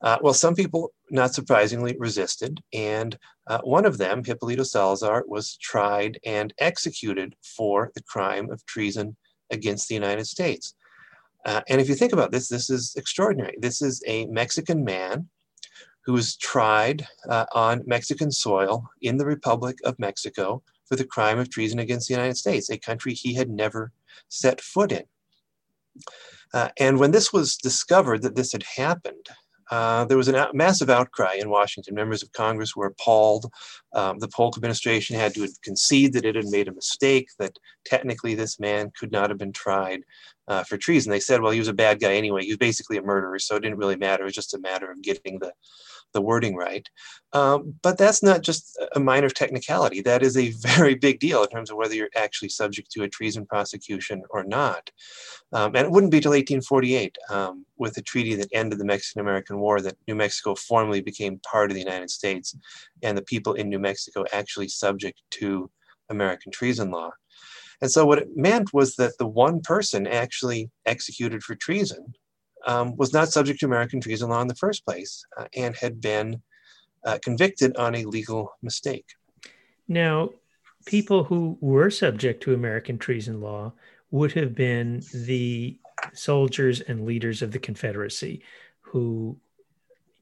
Uh, 0.01 0.17
well, 0.23 0.35
some 0.35 0.55
people, 0.55 0.93
not 1.11 1.35
surprisingly, 1.35 1.97
resisted, 1.99 2.61
and 2.73 3.19
uh, 3.49 3.59
one 3.63 3.85
of 3.85 3.99
them, 3.99 4.23
Hippolito 4.23 4.63
Salazar, 4.63 5.25
was 5.27 5.57
tried 5.57 6.19
and 6.25 6.55
executed 6.59 7.35
for 7.43 7.91
the 7.95 8.03
crime 8.03 8.51
of 8.51 8.65
treason 8.67 9.17
against 9.51 9.89
the 9.89 9.95
United 9.95 10.27
States. 10.27 10.75
Uh, 11.45 11.63
and 11.69 11.81
if 11.81 11.89
you 11.89 11.95
think 11.95 12.13
about 12.13 12.31
this, 12.31 12.49
this 12.49 12.71
is 12.71 12.95
extraordinary. 12.97 13.57
This 13.61 13.83
is 13.83 14.03
a 14.07 14.27
Mexican 14.27 14.85
man 14.85 15.29
who 16.05 16.13
was 16.13 16.37
tried 16.37 17.07
uh, 17.29 17.47
on 17.53 17.83
Mexican 17.87 18.31
soil 18.31 18.89
in 19.03 19.17
the 19.17 19.27
Republic 19.27 19.79
of 19.85 19.99
Mexico 19.99 20.63
for 20.87 20.97
the 20.97 21.05
crime 21.05 21.39
of 21.39 21.51
treason 21.51 21.81
against 21.81 22.09
the 22.09 22.15
United 22.15 22.37
States, 22.37 22.71
a 22.71 22.79
country 22.79 23.13
he 23.13 23.35
had 23.35 23.51
never 23.51 23.93
set 24.29 24.61
foot 24.61 24.93
in. 24.93 25.05
Uh, 26.55 26.69
and 26.79 26.99
when 26.99 27.11
this 27.11 27.33
was 27.33 27.57
discovered 27.57 28.23
that 28.23 28.37
this 28.37 28.53
had 28.53 28.63
happened, 28.63 29.29
uh, 29.71 30.05
there 30.07 30.17
was 30.17 30.29
a 30.29 30.49
massive 30.55 30.91
outcry 30.91 31.35
in 31.35 31.51
Washington. 31.51 31.95
Members 31.95 32.23
of 32.23 32.33
Congress 32.33 32.75
were 32.75 32.87
appalled. 32.87 33.53
Um, 33.93 34.19
the 34.19 34.29
Polk 34.29 34.57
administration 34.57 35.17
had 35.17 35.35
to 35.35 35.49
concede 35.63 36.13
that 36.15 36.25
it 36.25 36.35
had 36.35 36.47
made 36.47 36.69
a 36.69 36.73
mistake, 36.73 37.29
that 37.39 37.59
technically 37.85 38.35
this 38.35 38.59
man 38.59 38.91
could 38.99 39.13
not 39.13 39.31
have 39.31 39.39
been 39.39 39.53
tried 39.53 40.03
uh, 40.49 40.65
for 40.65 40.77
treason. 40.79 41.11
They 41.11 41.21
said, 41.21 41.43
well, 41.43 41.53
he 41.53 41.59
was 41.59 41.69
a 41.69 41.75
bad 41.75 42.01
guy 42.01 42.15
anyway. 42.15 42.45
He 42.45 42.51
was 42.51 42.59
basically 42.59 42.97
a 42.97 43.03
murderer, 43.03 43.39
so 43.39 43.57
it 43.57 43.63
didn't 43.63 43.79
really 43.79 43.97
matter. 43.97 44.23
It 44.23 44.27
was 44.27 44.35
just 44.35 44.55
a 44.55 44.59
matter 44.59 44.91
of 44.91 45.03
getting 45.03 45.39
the 45.39 45.53
the 46.13 46.23
wording 46.23 46.57
right. 46.57 46.89
Um, 47.33 47.75
but 47.83 47.99
that's 47.99 48.23
not 48.23 48.43
just 48.43 48.79
a 48.95 49.01
minor 49.01 49.29
technicality. 49.29 50.01
That 50.01 50.23
is 50.23 50.37
a 50.37 50.51
very 50.59 50.95
big 50.95 51.21
deal 51.21 51.43
in 51.43 51.49
terms 51.49 51.71
of 51.71 51.77
whether 51.77 51.95
you're 51.95 52.11
actually 52.17 52.49
subject 52.49 52.91
to 52.93 53.03
a 53.03 53.09
treason 53.09 53.47
prosecution 53.47 54.23
or 54.31 54.45
not. 54.45 54.91
Um, 55.53 55.75
and 55.75 55.85
it 55.85 55.91
wouldn't 55.91 56.13
be 56.13 56.21
till 56.21 56.33
1848, 56.33 57.17
um, 57.31 57.65
with 57.77 57.95
the 57.95 58.03
treaty 58.03 58.35
that 58.35 58.49
ended 58.53 58.79
the 58.79 58.85
Mexican 58.85 59.21
American 59.21 59.59
War, 59.59 59.81
that 59.81 59.97
New 60.07 60.15
Mexico 60.15 60.55
formally 60.55 61.01
became 61.01 61.41
part 61.41 61.71
of 61.71 61.75
the 61.75 61.83
United 61.83 62.11
States, 62.11 62.57
and 63.03 63.17
the 63.17 63.23
people 63.23 63.55
in 63.55 63.69
New 63.69 63.79
Mexico 63.79 64.25
actually 64.33 64.69
subject 64.69 65.23
to 65.31 65.71
American 66.11 66.53
treason 66.53 66.91
law. 66.91 67.11
And 67.81 67.91
so, 67.91 68.05
what 68.05 68.19
it 68.19 68.37
meant 68.37 68.75
was 68.75 68.97
that 68.97 69.17
the 69.19 69.27
one 69.27 69.61
person 69.61 70.07
actually 70.07 70.71
executed 70.85 71.43
for 71.43 71.55
treason 71.55 72.15
um, 72.69 72.95
was 72.97 73.13
not 73.13 73.31
subject 73.31 73.59
to 73.61 73.67
American 73.67 74.01
treason 74.01 74.29
law 74.29 74.43
in 74.43 74.47
the 74.47 74.55
first 74.55 74.85
place 74.85 75.25
uh, 75.39 75.47
and 75.57 75.75
had 75.75 76.01
been 76.01 76.41
uh, 77.05 77.19
convicted 77.23 77.75
on 77.77 77.95
a 77.95 78.05
legal 78.05 78.53
mistake. 78.63 79.07
Now, 79.89 80.31
people 80.85 81.25
who 81.25 81.57
were 81.61 81.91
subject 81.91 82.43
to 82.43 82.55
American 82.55 82.99
treason 82.99 83.41
law 83.41 83.73
would 84.11 84.33
have 84.33 84.55
been 84.55 85.03
the 85.15 85.79
soldiers 86.13 86.81
and 86.83 87.07
leaders 87.07 87.41
of 87.41 87.53
the 87.53 87.59
Confederacy 87.59 88.43
who 88.83 89.39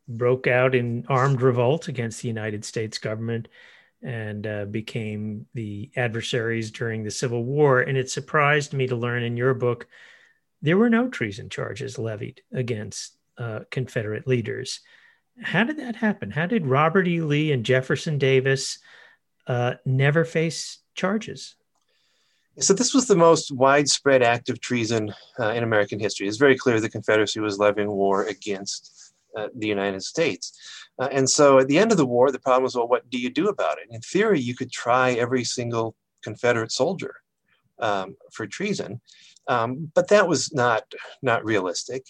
broke 0.09 0.47
out 0.47 0.77
in 0.77 1.05
armed 1.09 1.43
revolt 1.43 1.89
against 1.89 2.23
the 2.23 2.29
United 2.29 2.65
States 2.65 2.99
government 2.99 3.49
and 4.03 4.47
uh, 4.47 4.65
became 4.67 5.47
the 5.55 5.91
adversaries 5.97 6.71
during 6.71 7.03
the 7.03 7.11
Civil 7.11 7.43
War. 7.43 7.81
And 7.81 7.99
it 7.99 8.09
surprised 8.09 8.73
me 8.73 8.87
to 8.87 8.95
learn 8.95 9.25
in 9.25 9.37
your 9.37 9.53
book 9.53 9.89
there 10.63 10.79
were 10.79 10.91
no 10.91 11.09
treason 11.09 11.49
charges 11.49 11.99
levied 11.99 12.43
against 12.53 13.17
uh, 13.39 13.61
Confederate 13.71 14.27
leaders. 14.27 14.81
How 15.43 15.65
did 15.65 15.79
that 15.79 15.97
happen? 15.97 16.31
How 16.31 16.47
did 16.47 16.67
Robert 16.67 17.07
E. 17.07 17.21
Lee 17.21 17.53
and 17.53 17.65
Jefferson 17.65 18.19
Davis 18.19 18.79
uh, 19.47 19.75
never 19.85 20.25
face 20.25 20.79
charges? 20.95 21.57
So, 22.59 22.73
this 22.73 22.95
was 22.95 23.07
the 23.07 23.17
most 23.17 23.53
widespread 23.53 24.23
act 24.23 24.49
of 24.49 24.61
treason 24.61 25.13
uh, 25.39 25.51
in 25.51 25.63
American 25.63 26.01
history. 26.01 26.27
It's 26.27 26.39
very 26.39 26.57
clear 26.57 26.81
the 26.81 26.89
Confederacy 26.89 27.39
was 27.41 27.59
levying 27.59 27.91
war 27.91 28.25
against 28.25 29.13
uh, 29.37 29.49
the 29.55 29.69
United 29.69 30.03
States. 30.03 30.59
Uh, 30.99 31.09
and 31.13 31.29
so, 31.29 31.59
at 31.59 31.69
the 31.69 31.79
end 31.79 31.93
of 31.93 31.99
the 31.99 32.07
war, 32.07 32.31
the 32.31 32.39
problem 32.39 32.63
was 32.63 32.75
well, 32.75 32.89
what 32.89 33.11
do 33.11 33.19
you 33.19 33.29
do 33.29 33.49
about 33.49 33.77
it? 33.77 33.89
In 33.91 34.01
theory, 34.01 34.41
you 34.41 34.55
could 34.55 34.73
try 34.73 35.13
every 35.13 35.45
single 35.45 35.95
Confederate 36.23 36.73
soldier 36.73 37.17
um, 37.79 38.17
for 38.33 38.47
treason. 38.47 39.01
Um, 39.49 39.91
but 39.95 40.09
that 40.09 40.27
was 40.29 40.53
not 40.53 40.85
not 41.23 41.45
realistic. 41.45 42.07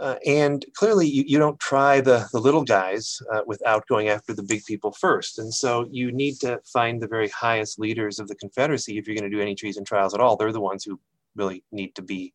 Uh, 0.00 0.16
and 0.24 0.64
clearly, 0.74 1.06
you, 1.06 1.24
you 1.26 1.38
don't 1.38 1.60
try 1.60 2.00
the, 2.00 2.26
the 2.32 2.40
little 2.40 2.64
guys 2.64 3.20
uh, 3.32 3.42
without 3.46 3.86
going 3.86 4.08
after 4.08 4.32
the 4.32 4.42
big 4.42 4.64
people 4.64 4.92
first. 4.92 5.38
And 5.38 5.52
so 5.52 5.86
you 5.90 6.10
need 6.10 6.36
to 6.40 6.58
find 6.72 7.02
the 7.02 7.06
very 7.06 7.28
highest 7.28 7.78
leaders 7.78 8.18
of 8.18 8.26
the 8.26 8.34
Confederacy 8.36 8.96
if 8.96 9.06
you're 9.06 9.16
going 9.16 9.30
to 9.30 9.36
do 9.36 9.42
any 9.42 9.54
treason 9.54 9.84
trials 9.84 10.14
at 10.14 10.20
all. 10.20 10.36
They're 10.36 10.52
the 10.52 10.60
ones 10.60 10.84
who 10.84 10.98
really 11.36 11.62
need 11.70 11.94
to 11.96 12.02
be 12.02 12.32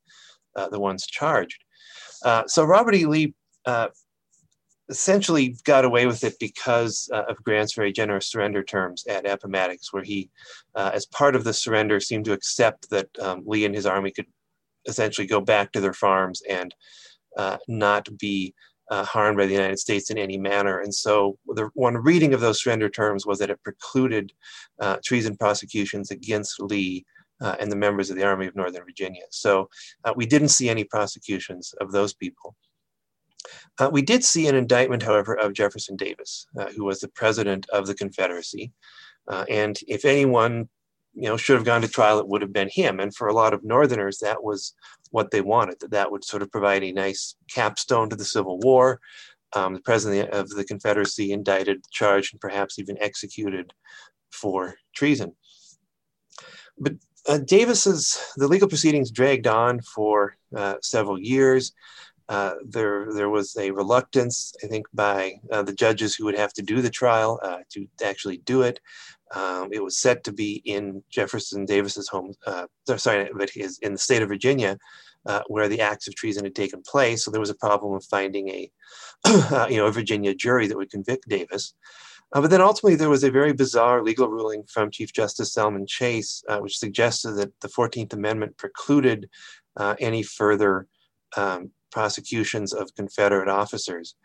uh, 0.55 0.69
the 0.69 0.79
ones 0.79 1.07
charged. 1.07 1.63
Uh, 2.23 2.43
so 2.45 2.63
Robert 2.65 2.93
E. 2.93 3.05
Lee 3.07 3.33
uh, 3.65 3.87
essentially 4.89 5.55
got 5.63 5.85
away 5.85 6.05
with 6.05 6.23
it 6.23 6.35
because 6.39 7.09
uh, 7.13 7.23
of 7.27 7.43
Grant's 7.43 7.73
very 7.73 7.91
generous 7.91 8.27
surrender 8.27 8.63
terms 8.63 9.05
at 9.07 9.25
Appomattox, 9.25 9.91
where 9.91 10.03
he, 10.03 10.29
uh, 10.75 10.91
as 10.93 11.05
part 11.07 11.35
of 11.35 11.43
the 11.43 11.53
surrender, 11.53 11.99
seemed 11.99 12.25
to 12.25 12.33
accept 12.33 12.89
that 12.89 13.07
um, 13.19 13.43
Lee 13.45 13.65
and 13.65 13.73
his 13.73 13.85
army 13.85 14.11
could 14.11 14.27
essentially 14.87 15.27
go 15.27 15.41
back 15.41 15.71
to 15.71 15.81
their 15.81 15.93
farms 15.93 16.41
and 16.47 16.75
uh, 17.37 17.57
not 17.67 18.07
be 18.19 18.53
uh, 18.91 19.03
harmed 19.03 19.37
by 19.37 19.47
the 19.47 19.53
United 19.53 19.79
States 19.79 20.11
in 20.11 20.17
any 20.17 20.37
manner. 20.37 20.79
And 20.79 20.93
so, 20.93 21.39
the 21.47 21.69
one 21.73 21.97
reading 21.97 22.33
of 22.35 22.41
those 22.41 22.61
surrender 22.61 22.89
terms 22.89 23.25
was 23.25 23.39
that 23.39 23.49
it 23.49 23.63
precluded 23.63 24.31
uh, 24.79 24.97
treason 25.03 25.35
prosecutions 25.35 26.11
against 26.11 26.59
Lee. 26.59 27.05
Uh, 27.41 27.53
and 27.59 27.69
the 27.69 27.75
members 27.75 28.09
of 28.09 28.15
the 28.15 28.23
Army 28.23 28.47
of 28.47 28.55
Northern 28.55 28.85
Virginia. 28.85 29.23
So 29.29 29.69
we 30.15 30.25
didn't 30.25 30.47
see 30.47 30.69
any 30.69 30.85
prosecutions 30.85 31.73
of 31.81 31.91
those 31.91 32.13
people. 32.13 32.55
Uh, 33.79 33.89
we 33.91 34.01
did 34.01 34.23
see 34.23 34.47
an 34.47 34.55
indictment, 34.55 35.03
however, 35.03 35.35
of 35.35 35.53
Jefferson 35.53 35.95
Davis, 35.95 36.47
uh, 36.59 36.67
who 36.75 36.85
was 36.85 36.99
the 36.99 37.07
president 37.09 37.67
of 37.69 37.87
the 37.87 37.95
Confederacy. 37.95 38.71
Uh, 39.27 39.45
and 39.49 39.79
if 39.87 40.05
anyone, 40.05 40.69
you 41.13 41.27
know, 41.27 41.37
should 41.37 41.55
have 41.55 41.65
gone 41.65 41.81
to 41.81 41.87
trial, 41.87 42.19
it 42.19 42.27
would 42.27 42.41
have 42.41 42.53
been 42.53 42.69
him. 42.69 42.99
And 42.99 43.15
for 43.15 43.27
a 43.27 43.33
lot 43.33 43.53
of 43.53 43.63
Northerners, 43.63 44.19
that 44.19 44.43
was 44.43 44.73
what 45.11 45.31
they 45.31 45.41
wanted. 45.41 45.79
That 45.79 45.91
that 45.91 46.11
would 46.11 46.23
sort 46.23 46.41
of 46.41 46.51
provide 46.51 46.83
a 46.83 46.91
nice 46.91 47.35
capstone 47.49 48.09
to 48.09 48.15
the 48.15 48.25
Civil 48.25 48.59
War. 48.59 48.99
Um, 49.53 49.73
the 49.73 49.81
president 49.81 50.31
of 50.31 50.49
the 50.49 50.65
Confederacy 50.65 51.31
indicted, 51.31 51.83
charged, 51.91 52.33
and 52.33 52.41
perhaps 52.41 52.77
even 52.77 53.01
executed 53.01 53.73
for 54.31 54.75
treason. 54.93 55.33
But 56.77 56.93
uh, 57.27 57.39
Davis's 57.39 58.19
the 58.35 58.47
legal 58.47 58.67
proceedings 58.67 59.11
dragged 59.11 59.47
on 59.47 59.81
for 59.81 60.35
uh, 60.55 60.75
several 60.81 61.19
years. 61.19 61.73
Uh, 62.27 62.55
there, 62.67 63.13
there 63.13 63.29
was 63.29 63.55
a 63.57 63.71
reluctance, 63.71 64.53
I 64.63 64.67
think, 64.67 64.87
by 64.93 65.33
uh, 65.51 65.61
the 65.61 65.73
judges 65.73 66.15
who 66.15 66.25
would 66.25 66.37
have 66.37 66.53
to 66.53 66.61
do 66.61 66.81
the 66.81 66.89
trial 66.89 67.39
uh, 67.43 67.59
to 67.71 67.87
actually 68.03 68.37
do 68.37 68.63
it. 68.63 68.79
Um, 69.33 69.69
it 69.71 69.83
was 69.83 69.97
set 69.97 70.23
to 70.25 70.31
be 70.31 70.61
in 70.65 71.03
Jefferson 71.09 71.65
Davis's 71.65 72.07
home, 72.07 72.33
uh, 72.45 72.67
sorry, 72.97 73.29
but 73.35 73.49
his 73.49 73.79
in 73.79 73.93
the 73.93 73.99
state 73.99 74.21
of 74.21 74.29
Virginia, 74.29 74.77
uh, 75.25 75.41
where 75.47 75.67
the 75.67 75.81
acts 75.81 76.07
of 76.07 76.15
treason 76.15 76.43
had 76.43 76.55
taken 76.55 76.81
place. 76.81 77.25
So 77.25 77.31
there 77.31 77.39
was 77.39 77.49
a 77.49 77.55
problem 77.55 77.93
of 77.93 78.03
finding 78.05 78.49
a, 78.49 78.71
you 79.69 79.77
know, 79.77 79.87
a 79.87 79.91
Virginia 79.91 80.33
jury 80.35 80.67
that 80.67 80.77
would 80.77 80.91
convict 80.91 81.27
Davis. 81.27 81.73
Uh, 82.33 82.41
but 82.41 82.49
then 82.49 82.61
ultimately, 82.61 82.95
there 82.95 83.09
was 83.09 83.23
a 83.23 83.31
very 83.31 83.53
bizarre 83.53 84.03
legal 84.03 84.27
ruling 84.27 84.63
from 84.63 84.91
Chief 84.91 85.13
Justice 85.13 85.53
Salmon 85.53 85.85
Chase, 85.87 86.43
uh, 86.49 86.59
which 86.59 86.77
suggested 86.77 87.33
that 87.33 87.51
the 87.61 87.67
14th 87.67 88.13
Amendment 88.13 88.57
precluded 88.57 89.29
uh, 89.77 89.95
any 89.99 90.23
further 90.23 90.87
um, 91.37 91.71
prosecutions 91.95 92.73
of 92.73 92.93
Confederate 92.95 93.47
officers. 93.47 94.15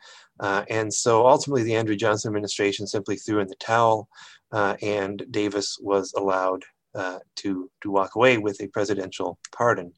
Uh, 0.41 0.65
and 0.69 0.93
so 0.93 1.25
ultimately, 1.25 1.63
the 1.63 1.77
Andrew 1.77 1.95
Johnson 1.95 2.29
administration 2.31 2.85
simply 2.85 3.17
threw 3.17 3.39
in 3.39 3.47
the 3.47 3.63
towel, 3.71 4.09
uh, 4.51 4.75
and 4.83 5.25
Davis 5.31 5.79
was 5.81 6.13
allowed 6.17 6.65
uh, 6.97 7.21
to, 7.37 7.71
to 7.83 7.91
walk 7.93 8.17
away 8.17 8.39
with 8.39 8.61
a 8.61 8.67
presidential 8.67 9.39
pardon. 9.53 9.93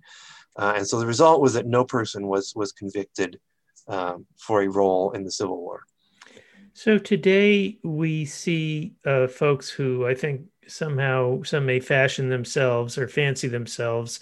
Uh, 0.59 0.75
and 0.77 0.87
so 0.87 1.01
the 1.01 1.07
result 1.07 1.41
was 1.41 1.55
that 1.55 1.67
no 1.67 1.83
person 1.83 2.27
was, 2.27 2.53
was 2.55 2.73
convicted 2.73 3.41
um, 3.89 4.27
for 4.37 4.61
a 4.61 4.69
role 4.69 5.13
in 5.13 5.25
the 5.25 5.33
Civil 5.33 5.57
War. 5.57 5.81
So 6.75 6.99
today 6.99 7.79
we 7.83 8.27
see 8.27 8.93
uh, 9.07 9.29
folks 9.29 9.71
who 9.71 10.07
I 10.07 10.15
think 10.15 10.43
somehow 10.69 11.43
some 11.43 11.65
may 11.65 11.81
fashion 11.81 12.29
themselves 12.29 12.99
or 12.99 13.09
fancy 13.09 13.49
themselves 13.49 14.21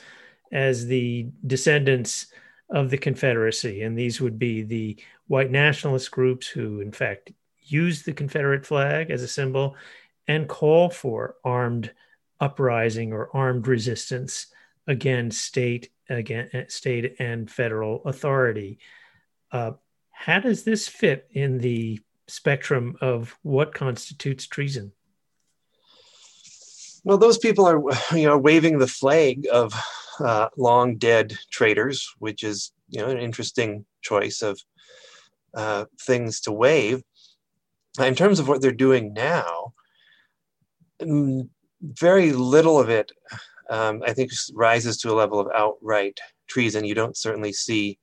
as 0.52 0.86
the 0.86 1.26
descendants 1.44 2.26
of 2.70 2.90
the 2.90 2.98
Confederacy. 2.98 3.82
And 3.82 3.98
these 3.98 4.20
would 4.20 4.38
be 4.38 4.62
the 4.62 4.96
white 5.26 5.50
nationalist 5.50 6.10
groups 6.10 6.46
who, 6.46 6.80
in 6.80 6.92
fact, 6.92 7.32
use 7.62 8.02
the 8.02 8.12
Confederate 8.12 8.66
flag 8.66 9.10
as 9.10 9.22
a 9.22 9.28
symbol 9.28 9.76
and 10.28 10.48
call 10.48 10.90
for 10.90 11.36
armed 11.44 11.92
uprising 12.40 13.12
or 13.12 13.34
armed 13.34 13.66
resistance 13.66 14.46
against 14.86 15.42
state 15.42 15.90
against 16.08 16.54
eh, 16.54 16.64
state 16.68 17.16
and 17.18 17.50
federal 17.50 18.02
authority. 18.04 18.78
Uh, 19.52 19.72
how 20.10 20.40
does 20.40 20.64
this 20.64 20.88
fit 20.88 21.28
in 21.30 21.58
the 21.58 22.00
spectrum 22.28 22.96
of 23.00 23.36
what 23.42 23.74
constitutes 23.74 24.46
treason? 24.46 24.92
Well, 27.04 27.18
those 27.18 27.38
people 27.38 27.66
are, 27.66 27.80
you 28.16 28.26
know, 28.26 28.38
waving 28.38 28.78
the 28.78 28.86
flag 28.86 29.46
of 29.50 29.72
uh, 30.20 30.48
long 30.56 30.96
dead 30.96 31.36
traitors, 31.50 32.08
which 32.18 32.44
is 32.44 32.72
you 32.88 33.00
know 33.00 33.08
an 33.08 33.18
interesting 33.18 33.84
choice 34.02 34.42
of 34.42 34.60
uh, 35.54 35.84
things 36.02 36.40
to 36.42 36.52
wave. 36.52 37.02
In 37.98 38.14
terms 38.14 38.38
of 38.38 38.48
what 38.48 38.62
they're 38.62 38.72
doing 38.72 39.12
now, 39.12 39.72
mm, 41.02 41.48
very 41.82 42.32
little 42.32 42.78
of 42.78 42.88
it, 42.88 43.10
um, 43.68 44.02
I 44.06 44.12
think, 44.12 44.30
rises 44.54 44.98
to 44.98 45.10
a 45.10 45.14
level 45.14 45.40
of 45.40 45.48
outright 45.54 46.18
treason. 46.48 46.84
You 46.84 46.94
don't 46.94 47.16
certainly 47.16 47.52
see. 47.52 47.98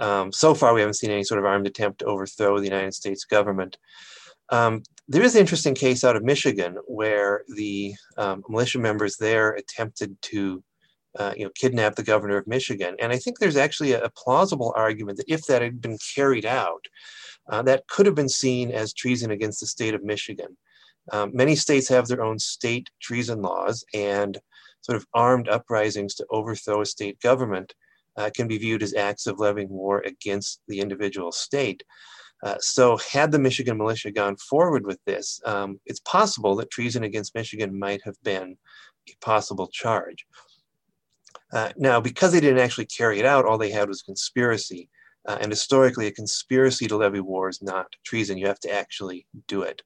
Um, 0.00 0.30
so 0.30 0.54
far, 0.54 0.74
we 0.74 0.80
haven't 0.80 0.94
seen 0.94 1.10
any 1.10 1.24
sort 1.24 1.40
of 1.40 1.44
armed 1.44 1.66
attempt 1.66 1.98
to 2.00 2.06
overthrow 2.06 2.58
the 2.58 2.64
United 2.64 2.94
States 2.94 3.24
government. 3.24 3.76
Um, 4.50 4.82
there 5.08 5.22
is 5.22 5.34
an 5.34 5.40
interesting 5.40 5.74
case 5.74 6.04
out 6.04 6.16
of 6.16 6.22
Michigan 6.22 6.76
where 6.86 7.42
the 7.54 7.94
um, 8.16 8.42
militia 8.48 8.78
members 8.78 9.16
there 9.16 9.52
attempted 9.52 10.20
to 10.22 10.62
uh, 11.18 11.32
you 11.36 11.44
know, 11.44 11.50
kidnap 11.54 11.94
the 11.94 12.02
governor 12.02 12.36
of 12.36 12.46
Michigan. 12.46 12.94
And 13.00 13.12
I 13.12 13.18
think 13.18 13.38
there's 13.38 13.56
actually 13.56 13.92
a, 13.92 14.04
a 14.04 14.10
plausible 14.10 14.72
argument 14.76 15.18
that 15.18 15.32
if 15.32 15.46
that 15.46 15.62
had 15.62 15.80
been 15.80 15.98
carried 16.14 16.46
out, 16.46 16.84
uh, 17.48 17.62
that 17.62 17.86
could 17.88 18.06
have 18.06 18.14
been 18.14 18.28
seen 18.28 18.70
as 18.70 18.92
treason 18.92 19.30
against 19.30 19.60
the 19.60 19.66
state 19.66 19.94
of 19.94 20.04
Michigan. 20.04 20.56
Um, 21.12 21.30
many 21.32 21.56
states 21.56 21.88
have 21.88 22.06
their 22.06 22.22
own 22.22 22.38
state 22.38 22.90
treason 23.00 23.40
laws, 23.40 23.84
and 23.94 24.38
sort 24.82 24.96
of 24.96 25.06
armed 25.14 25.48
uprisings 25.48 26.14
to 26.14 26.26
overthrow 26.30 26.82
a 26.82 26.86
state 26.86 27.20
government 27.20 27.74
uh, 28.16 28.30
can 28.34 28.48
be 28.48 28.58
viewed 28.58 28.82
as 28.82 28.94
acts 28.94 29.26
of 29.26 29.38
levying 29.38 29.68
war 29.68 30.00
against 30.00 30.60
the 30.68 30.80
individual 30.80 31.32
state. 31.32 31.82
Uh, 32.44 32.56
so, 32.60 32.96
had 32.98 33.32
the 33.32 33.38
Michigan 33.38 33.76
militia 33.76 34.12
gone 34.12 34.36
forward 34.36 34.86
with 34.86 34.98
this, 35.06 35.40
um, 35.44 35.80
it's 35.86 36.00
possible 36.00 36.54
that 36.54 36.70
treason 36.70 37.02
against 37.02 37.34
Michigan 37.34 37.76
might 37.76 38.00
have 38.04 38.14
been 38.22 38.56
a 39.08 39.12
possible 39.24 39.66
charge. 39.66 40.24
Uh, 41.52 41.70
now, 41.76 42.00
because 42.00 42.32
they 42.32 42.40
didn't 42.40 42.58
actually 42.58 42.86
carry 42.86 43.18
it 43.18 43.24
out, 43.24 43.44
all 43.44 43.58
they 43.58 43.70
had 43.70 43.88
was 43.88 44.02
conspiracy. 44.02 44.88
Uh, 45.26 45.38
and 45.40 45.50
historically, 45.50 46.06
a 46.06 46.12
conspiracy 46.12 46.86
to 46.86 46.96
levy 46.96 47.20
war 47.20 47.48
is 47.48 47.62
not 47.62 47.94
treason. 48.04 48.38
You 48.38 48.46
have 48.46 48.60
to 48.60 48.72
actually 48.72 49.26
do 49.46 49.62
it. 49.62 49.82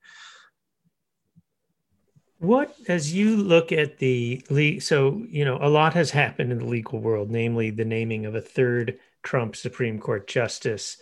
What, 2.38 2.74
as 2.88 3.14
you 3.14 3.36
look 3.36 3.70
at 3.70 3.98
the 3.98 4.42
so 4.80 5.24
you 5.28 5.44
know, 5.44 5.58
a 5.62 5.68
lot 5.68 5.94
has 5.94 6.10
happened 6.10 6.50
in 6.50 6.58
the 6.58 6.64
legal 6.64 6.98
world, 7.00 7.30
namely 7.30 7.70
the 7.70 7.84
naming 7.84 8.26
of 8.26 8.34
a 8.34 8.40
third 8.40 8.98
Trump 9.22 9.54
Supreme 9.54 10.00
Court 10.00 10.26
justice. 10.26 11.00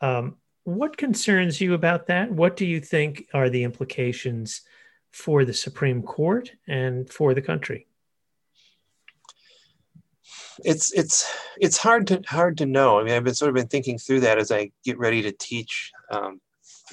Um, 0.00 0.36
what 0.62 0.96
concerns 0.96 1.60
you 1.60 1.74
about 1.74 2.06
that? 2.06 2.30
What 2.30 2.56
do 2.56 2.64
you 2.64 2.80
think 2.80 3.26
are 3.34 3.50
the 3.50 3.64
implications 3.64 4.60
for 5.10 5.44
the 5.44 5.52
Supreme 5.52 6.02
Court 6.02 6.52
and 6.68 7.10
for 7.10 7.34
the 7.34 7.42
country? 7.42 7.87
It's 10.64 10.92
it's 10.92 11.30
it's 11.60 11.76
hard 11.76 12.06
to 12.08 12.22
hard 12.26 12.58
to 12.58 12.66
know. 12.66 12.98
I 12.98 13.04
mean, 13.04 13.14
I've 13.14 13.24
been 13.24 13.34
sort 13.34 13.50
of 13.50 13.54
been 13.54 13.68
thinking 13.68 13.98
through 13.98 14.20
that 14.20 14.38
as 14.38 14.50
I 14.50 14.70
get 14.84 14.98
ready 14.98 15.22
to 15.22 15.32
teach 15.32 15.92
um, 16.10 16.40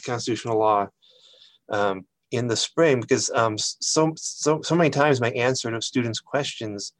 constitutional 0.05 0.59
law 0.59 0.87
um, 1.69 2.05
in 2.31 2.47
the 2.47 2.55
spring 2.55 3.01
because 3.01 3.31
um, 3.31 3.57
so 3.57 4.13
so 4.15 4.61
so 4.61 4.75
many 4.75 4.89
times 4.89 5.21
my 5.21 5.31
answer 5.31 5.71
to 5.71 5.81
students' 5.81 6.19
questions 6.19 6.93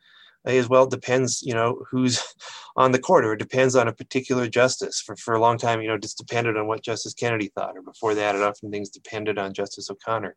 is 0.45 0.69
well 0.69 0.84
it 0.84 0.91
depends 0.91 1.41
you 1.41 1.54
know 1.54 1.84
who's 1.89 2.21
on 2.75 2.91
the 2.91 2.99
court 2.99 3.25
or 3.25 3.34
it 3.34 3.39
depends 3.39 3.75
on 3.75 3.88
a 3.88 3.93
particular 3.93 4.47
justice 4.47 5.01
for, 5.01 5.15
for 5.15 5.34
a 5.34 5.39
long 5.39 5.58
time 5.58 5.82
you 5.82 5.88
know 5.88 5.97
just 5.97 6.17
depended 6.17 6.58
on 6.58 6.67
what 6.67 6.84
justice 6.84 7.13
kennedy 7.13 7.47
thought 7.56 7.75
or 7.75 7.82
before 7.82 8.13
that 8.13 8.36
it 8.36 8.41
often 8.41 8.69
things 8.69 8.89
depended 8.89 9.38
on 9.38 9.54
justice 9.54 9.89
o'connor 9.89 10.36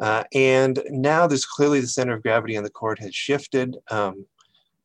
uh, 0.00 0.24
and 0.32 0.80
now 0.90 1.26
there's 1.26 1.44
clearly 1.44 1.80
the 1.80 1.86
center 1.86 2.14
of 2.14 2.22
gravity 2.22 2.56
on 2.56 2.64
the 2.64 2.70
court 2.70 2.98
has 2.98 3.14
shifted 3.14 3.76
um, 3.90 4.24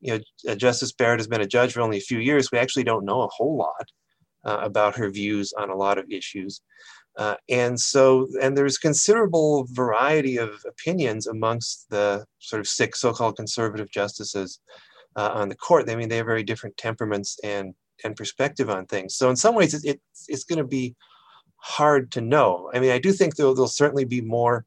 you 0.03 0.17
know, 0.17 0.51
uh, 0.51 0.55
Justice 0.55 0.91
Barrett 0.91 1.19
has 1.19 1.27
been 1.27 1.41
a 1.41 1.47
judge 1.47 1.73
for 1.73 1.81
only 1.81 1.97
a 1.97 2.01
few 2.01 2.19
years. 2.19 2.51
We 2.51 2.59
actually 2.59 2.83
don't 2.83 3.05
know 3.05 3.21
a 3.23 3.29
whole 3.29 3.55
lot 3.57 3.87
uh, 4.45 4.59
about 4.61 4.95
her 4.95 5.09
views 5.09 5.53
on 5.53 5.69
a 5.69 5.75
lot 5.75 5.97
of 5.97 6.11
issues. 6.11 6.61
Uh, 7.17 7.35
and 7.47 7.79
so, 7.79 8.27
and 8.41 8.57
there's 8.57 8.77
considerable 8.77 9.67
variety 9.71 10.37
of 10.37 10.49
opinions 10.67 11.27
amongst 11.27 11.89
the 11.89 12.25
sort 12.39 12.59
of 12.59 12.67
six 12.67 12.99
so-called 12.99 13.35
conservative 13.35 13.89
justices 13.91 14.59
uh, 15.15 15.29
on 15.33 15.47
the 15.47 15.55
court. 15.55 15.89
I 15.89 15.95
mean, 15.95 16.09
they 16.09 16.17
have 16.17 16.25
very 16.25 16.43
different 16.43 16.77
temperaments 16.77 17.39
and 17.43 17.73
and 18.03 18.15
perspective 18.15 18.69
on 18.69 18.85
things. 18.87 19.15
So 19.15 19.29
in 19.29 19.35
some 19.35 19.55
ways, 19.55 19.73
it, 19.73 19.85
it 19.85 20.01
it's 20.27 20.43
going 20.43 20.57
to 20.57 20.63
be 20.79 20.95
hard 21.57 22.11
to 22.13 22.21
know. 22.21 22.71
I 22.73 22.79
mean, 22.79 22.91
I 22.91 22.99
do 22.99 23.11
think 23.13 23.35
there'll, 23.35 23.53
there'll 23.53 23.67
certainly 23.67 24.05
be 24.05 24.21
more 24.21 24.65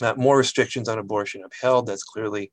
uh, 0.00 0.14
more 0.16 0.38
restrictions 0.38 0.88
on 0.88 0.98
abortion 0.98 1.42
upheld. 1.44 1.86
That's 1.86 2.02
clearly 2.02 2.50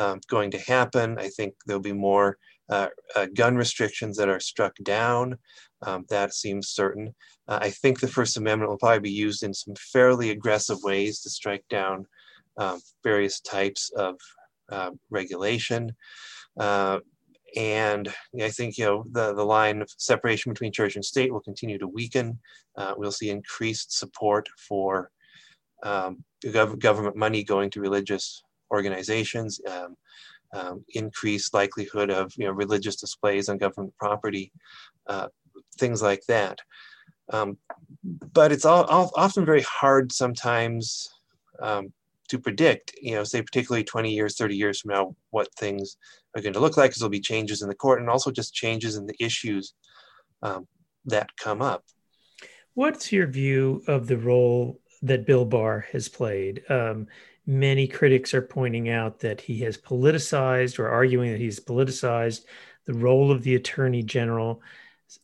um, 0.00 0.20
going 0.28 0.50
to 0.50 0.58
happen. 0.58 1.18
I 1.18 1.28
think 1.28 1.54
there'll 1.66 1.82
be 1.82 1.92
more 1.92 2.38
uh, 2.70 2.88
uh, 3.14 3.26
gun 3.34 3.54
restrictions 3.56 4.16
that 4.16 4.30
are 4.30 4.40
struck 4.40 4.74
down. 4.82 5.36
Um, 5.82 6.06
that 6.08 6.32
seems 6.32 6.68
certain. 6.68 7.14
Uh, 7.46 7.58
I 7.60 7.70
think 7.70 8.00
the 8.00 8.08
First 8.08 8.36
Amendment 8.36 8.70
will 8.70 8.78
probably 8.78 9.00
be 9.00 9.10
used 9.10 9.42
in 9.42 9.52
some 9.52 9.74
fairly 9.76 10.30
aggressive 10.30 10.78
ways 10.82 11.20
to 11.20 11.30
strike 11.30 11.64
down 11.68 12.06
um, 12.56 12.80
various 13.04 13.40
types 13.40 13.90
of 13.96 14.16
uh, 14.72 14.90
regulation. 15.10 15.94
Uh, 16.58 17.00
and 17.56 18.08
I 18.40 18.50
think 18.50 18.78
you 18.78 18.84
know 18.84 19.04
the, 19.10 19.34
the 19.34 19.44
line 19.44 19.82
of 19.82 19.90
separation 19.98 20.52
between 20.52 20.72
church 20.72 20.94
and 20.94 21.04
state 21.04 21.32
will 21.32 21.40
continue 21.40 21.78
to 21.78 21.88
weaken. 21.88 22.38
Uh, 22.76 22.94
we'll 22.96 23.12
see 23.12 23.28
increased 23.28 23.98
support 23.98 24.48
for 24.56 25.10
um, 25.82 26.24
gov- 26.44 26.78
government 26.78 27.16
money 27.16 27.42
going 27.42 27.70
to 27.70 27.80
religious 27.80 28.44
organizations, 28.70 29.60
um, 29.68 29.96
um, 30.52 30.84
increased 30.94 31.54
likelihood 31.54 32.10
of 32.10 32.32
you 32.36 32.46
know, 32.46 32.52
religious 32.52 32.96
displays 32.96 33.48
on 33.48 33.58
government 33.58 33.94
property, 33.98 34.52
uh, 35.06 35.28
things 35.78 36.02
like 36.02 36.24
that. 36.26 36.58
Um, 37.32 37.58
but 38.32 38.50
it's 38.52 38.64
all, 38.64 38.84
all, 38.84 39.12
often 39.16 39.44
very 39.44 39.62
hard 39.62 40.12
sometimes 40.12 41.08
um, 41.60 41.92
to 42.28 42.38
predict, 42.38 42.92
you 43.00 43.14
know, 43.14 43.24
say 43.24 43.42
particularly 43.42 43.84
20 43.84 44.12
years, 44.12 44.36
30 44.36 44.56
years 44.56 44.80
from 44.80 44.92
now, 44.92 45.16
what 45.30 45.48
things 45.56 45.96
are 46.36 46.42
going 46.42 46.52
to 46.52 46.60
look 46.60 46.76
like, 46.76 46.90
because 46.90 47.00
there'll 47.00 47.10
be 47.10 47.20
changes 47.20 47.62
in 47.62 47.68
the 47.68 47.74
court 47.74 48.00
and 48.00 48.08
also 48.08 48.30
just 48.30 48.54
changes 48.54 48.96
in 48.96 49.06
the 49.06 49.16
issues 49.20 49.74
um, 50.42 50.66
that 51.04 51.28
come 51.36 51.62
up. 51.62 51.84
What's 52.74 53.12
your 53.12 53.26
view 53.26 53.82
of 53.86 54.06
the 54.06 54.16
role 54.16 54.80
that 55.02 55.26
Bill 55.26 55.44
Barr 55.44 55.86
has 55.92 56.08
played? 56.08 56.62
Um, 56.68 57.08
many 57.50 57.88
critics 57.88 58.32
are 58.32 58.42
pointing 58.42 58.88
out 58.88 59.18
that 59.18 59.40
he 59.40 59.58
has 59.58 59.76
politicized 59.76 60.78
or 60.78 60.88
arguing 60.88 61.32
that 61.32 61.40
he's 61.40 61.58
politicized 61.58 62.44
the 62.86 62.94
role 62.94 63.32
of 63.32 63.42
the 63.42 63.56
attorney 63.56 64.04
general. 64.04 64.62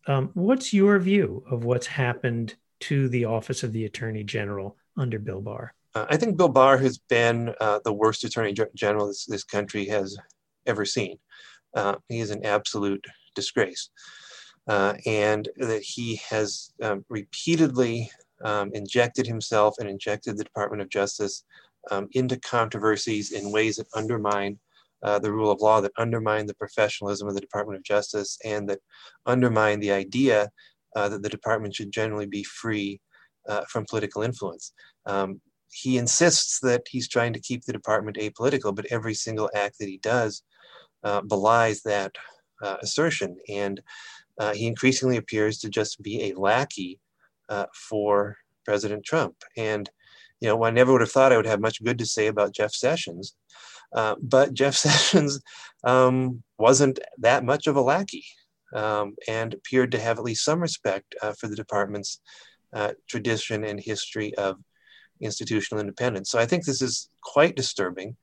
Um, 0.09 0.31
what's 0.35 0.75
your 0.75 0.99
view 0.99 1.45
of 1.49 1.65
what's 1.65 1.87
happened 1.87 2.57
to 2.81 3.09
the 3.09 3.27
office 3.27 3.63
of 3.63 3.73
the 3.73 3.85
attorney 3.85 4.25
general 4.25 4.77
under 4.97 5.21
Bill 5.21 5.41
Barr? 5.41 5.73
Uh, 5.95 6.07
I 6.11 6.17
think 6.17 6.37
Bill 6.37 6.49
Barr 6.49 6.77
has 6.79 6.99
been 6.99 7.55
uh, 7.61 7.79
the 7.85 7.93
worst 7.93 8.25
attorney 8.25 8.55
general 8.75 9.07
this, 9.07 9.25
this 9.27 9.45
country 9.45 9.87
has 9.87 10.19
ever 10.67 10.85
seen. 10.85 11.19
Uh, 11.77 11.95
he 12.09 12.19
is 12.19 12.31
an 12.31 12.45
absolute 12.45 13.07
disgrace. 13.37 13.89
Uh, 14.67 14.95
and 15.07 15.49
that 15.59 15.83
he 15.83 16.21
has 16.29 16.73
um, 16.83 17.05
repeatedly 17.09 18.11
um, 18.43 18.73
injected 18.75 19.29
himself 19.29 19.77
and 19.79 19.89
injected 19.89 20.37
the 20.37 20.43
Department 20.43 20.83
of 20.83 20.89
Justice 20.89 21.45
um, 21.91 22.09
into 22.13 22.39
controversies 22.41 23.33
in 23.33 23.53
ways 23.53 23.77
that 23.77 23.87
undermine 23.95 24.59
uh, 25.03 25.19
the 25.19 25.33
rule 25.33 25.51
of 25.51 25.61
law, 25.61 25.81
that 25.81 25.93
undermine 25.99 26.47
the 26.47 26.55
professionalism 26.55 27.29
of 27.29 27.35
the 27.35 27.41
Department 27.41 27.77
of 27.77 27.85
Justice, 27.85 28.39
and 28.45 28.69
that 28.69 28.81
undermine 29.27 29.79
the 29.81 29.93
idea 29.93 30.49
uh, 30.97 31.09
that 31.09 31.23
the 31.23 31.29
department 31.29 31.75
should 31.75 31.93
generally 31.93 32.27
be 32.27 32.43
free 32.45 33.01
uh, 33.49 33.63
from 33.69 33.85
political 33.89 34.23
influence. 34.23 34.73
Um, 35.05 35.41
he 35.71 35.99
insists 35.99 36.59
that 36.61 36.83
he's 36.89 37.09
trying 37.09 37.33
to 37.35 37.41
keep 37.41 37.65
the 37.65 37.73
department 37.73 38.17
apolitical, 38.17 38.75
but 38.75 38.87
every 38.91 39.15
single 39.15 39.51
act 39.55 39.79
that 39.79 39.89
he 39.89 39.99
does 39.99 40.43
uh, 41.05 41.21
belies 41.21 41.83
that 41.83 42.13
uh, 42.63 42.77
assertion. 42.81 43.37
And 43.49 43.81
uh, 44.39 44.55
he 44.55 44.67
increasingly 44.67 45.19
appears 45.19 45.59
to 45.59 45.69
just 45.69 46.03
be 46.03 46.25
a 46.25 46.39
lackey 46.39 46.99
for 47.89 48.37
President 48.65 49.05
Trump. 49.05 49.37
And, 49.57 49.89
you 50.41 50.49
know, 50.49 50.65
I 50.65 50.71
never 50.71 50.93
would 50.93 51.01
have 51.01 51.11
thought 51.11 51.33
I 51.33 51.37
would 51.37 51.47
have 51.47 51.61
much 51.61 51.83
good 51.83 51.99
to 51.99 52.07
say 52.07 52.27
about 52.27 52.55
Jeff 52.55 52.73
Sessions, 52.73 53.35
uh, 53.95 54.17
but 54.21 54.55
Jeff 54.55 54.75
Sessions 54.87 55.41
um, 55.85 56.43
wasn't 56.59 56.99
that 57.19 57.45
much 57.45 57.67
of 57.67 57.77
a 57.77 57.81
lackey 57.81 58.25
um, 58.75 59.15
and 59.29 59.55
appeared 59.55 59.93
to 59.93 60.01
have 60.01 60.19
at 60.19 60.25
least 60.25 60.45
some 60.45 60.61
respect 60.61 61.15
uh, 61.23 61.33
for 61.39 61.49
the 61.49 61.57
department's 61.57 62.21
uh, 62.73 62.93
tradition 63.09 63.65
and 63.65 63.81
history 63.81 64.35
of 64.37 64.57
institutional 65.21 65.81
independence. 65.81 66.31
So 66.31 66.39
I 66.39 66.47
think 66.47 66.65
this 66.65 66.83
is 66.83 67.09
quite 67.23 67.57
disturbing. 67.57 68.17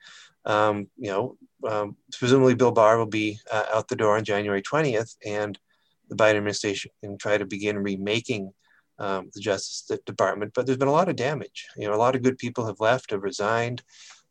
Um, 0.45 0.88
you 0.97 1.10
know, 1.10 1.38
um, 1.67 1.95
presumably 2.17 2.54
Bill 2.54 2.71
Barr 2.71 2.97
will 2.97 3.06
be 3.06 3.39
uh, 3.52 3.65
out 3.73 3.88
the 3.88 3.95
door 3.95 4.17
on 4.17 4.26
January 4.26 4.62
20th, 4.62 5.15
and 5.26 5.58
the 6.10 6.15
Biden 6.15 6.36
administration 6.36 6.91
can 7.02 7.17
try 7.17 7.38
to 7.38 7.45
begin 7.45 7.80
remaking 7.80 8.52
um, 8.99 9.29
the 9.34 9.41
Justice 9.41 9.99
Department. 10.06 10.53
But 10.53 10.65
there's 10.65 10.77
been 10.77 10.88
a 10.88 10.91
lot 10.91 11.10
of 11.10 11.15
damage. 11.15 11.67
You 11.77 11.88
know, 11.88 11.93
a 11.93 11.97
lot 11.97 12.15
of 12.15 12.23
good 12.23 12.38
people 12.38 12.65
have 12.65 12.79
left, 12.79 13.12
have 13.12 13.23
resigned 13.23 13.82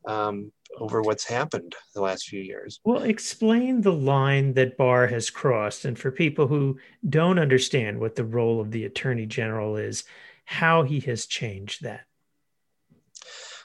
um, 0.07 0.53
over 0.79 1.03
what's 1.03 1.25
happened 1.25 1.75
the 1.95 2.01
last 2.01 2.25
few 2.25 2.41
years. 2.41 2.81
Well, 2.85 3.03
explain 3.03 3.81
the 3.81 3.93
line 3.93 4.55
that 4.55 4.77
Barr 4.77 5.07
has 5.09 5.31
crossed, 5.31 5.85
and 5.85 5.99
for 5.99 6.11
people 6.11 6.47
who 6.47 6.79
don't 7.09 7.39
understand 7.39 8.01
what 8.01 8.17
the 8.17 8.25
role 8.25 8.61
of 8.61 8.71
the 8.71 8.85
Attorney 8.85 9.27
General 9.27 9.77
is, 9.77 10.05
how 10.45 10.83
he 10.83 11.01
has 11.01 11.27
changed 11.27 11.83
that. 11.83 12.07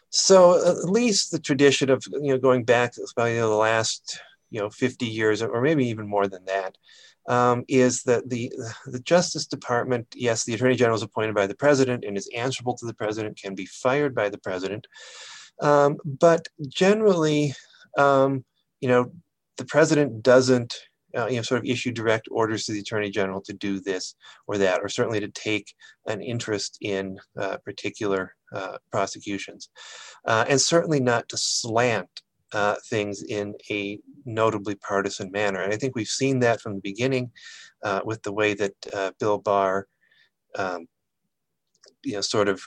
So 0.10 0.66
at 0.66 0.90
least 0.90 1.32
the 1.32 1.40
tradition 1.40 1.90
of 1.90 2.04
you 2.12 2.32
know 2.32 2.38
going 2.38 2.64
back 2.64 2.94
know, 2.98 3.50
the 3.50 3.56
last 3.56 4.20
you 4.50 4.60
know 4.60 4.70
50 4.70 5.06
years 5.06 5.42
or 5.42 5.62
maybe 5.62 5.88
even 5.88 6.08
more 6.08 6.28
than 6.28 6.46
that 6.46 6.78
um, 7.28 7.64
is 7.68 8.04
that 8.04 8.30
the 8.30 8.52
the 8.86 9.00
Justice 9.00 9.46
Department, 9.46 10.08
yes, 10.16 10.44
the 10.44 10.54
Attorney 10.54 10.76
General 10.76 10.96
is 10.96 11.04
appointed 11.04 11.36
by 11.36 11.48
the 11.48 11.56
President 11.56 12.04
and 12.06 12.18
is 12.18 12.30
answerable 12.36 12.76
to 12.78 12.86
the 12.86 12.94
President, 12.94 13.40
can 13.42 13.56
be 13.56 13.66
fired 13.66 14.16
by 14.16 14.30
the 14.30 14.38
President, 14.38 14.88
um, 15.62 15.98
but 16.06 16.48
generally, 16.68 17.54
um, 17.98 18.46
you 18.82 18.88
know, 18.88 19.12
the 19.58 19.66
President 19.66 20.24
doesn't 20.24 20.76
uh, 21.18 21.28
you 21.28 21.38
know, 21.38 21.42
sort 21.42 21.60
of 21.60 21.66
issue 21.66 21.92
direct 21.92 22.28
orders 22.32 22.66
to 22.66 22.72
the 22.72 22.80
attorney 22.80 23.10
general 23.10 23.42
to 23.42 23.54
do 23.54 23.80
this 23.80 24.16
or 24.46 24.58
that, 24.58 24.82
or 24.82 24.90
certainly 24.90 25.20
to 25.20 25.30
take 25.30 25.74
an 26.06 26.22
interest 26.22 26.78
in 26.82 27.18
uh, 27.40 27.58
particular 27.66 28.36
uh, 28.54 28.78
prosecutions, 28.92 29.70
uh, 30.26 30.46
and 30.48 30.60
certainly 30.60 31.00
not 31.00 31.28
to 31.30 31.38
slant 31.38 32.22
uh, 32.54 32.76
things 32.90 33.24
in 33.24 33.54
a 33.70 34.00
notably 34.26 34.76
partisan 34.76 35.32
manner. 35.32 35.62
And 35.62 35.74
I 35.74 35.78
think 35.78 35.96
we've 35.96 36.08
seen 36.08 36.40
that 36.40 36.62
from 36.62 36.76
the 36.76 36.82
beginning 36.82 37.32
uh, 37.84 38.02
with 38.06 38.22
the 38.24 38.34
way 38.34 38.54
that 38.54 39.16
Bill 39.20 39.38
Barr, 39.38 39.88
um, 40.58 40.88
you 42.04 42.14
know, 42.14 42.22
sort 42.22 42.48
of 42.48 42.62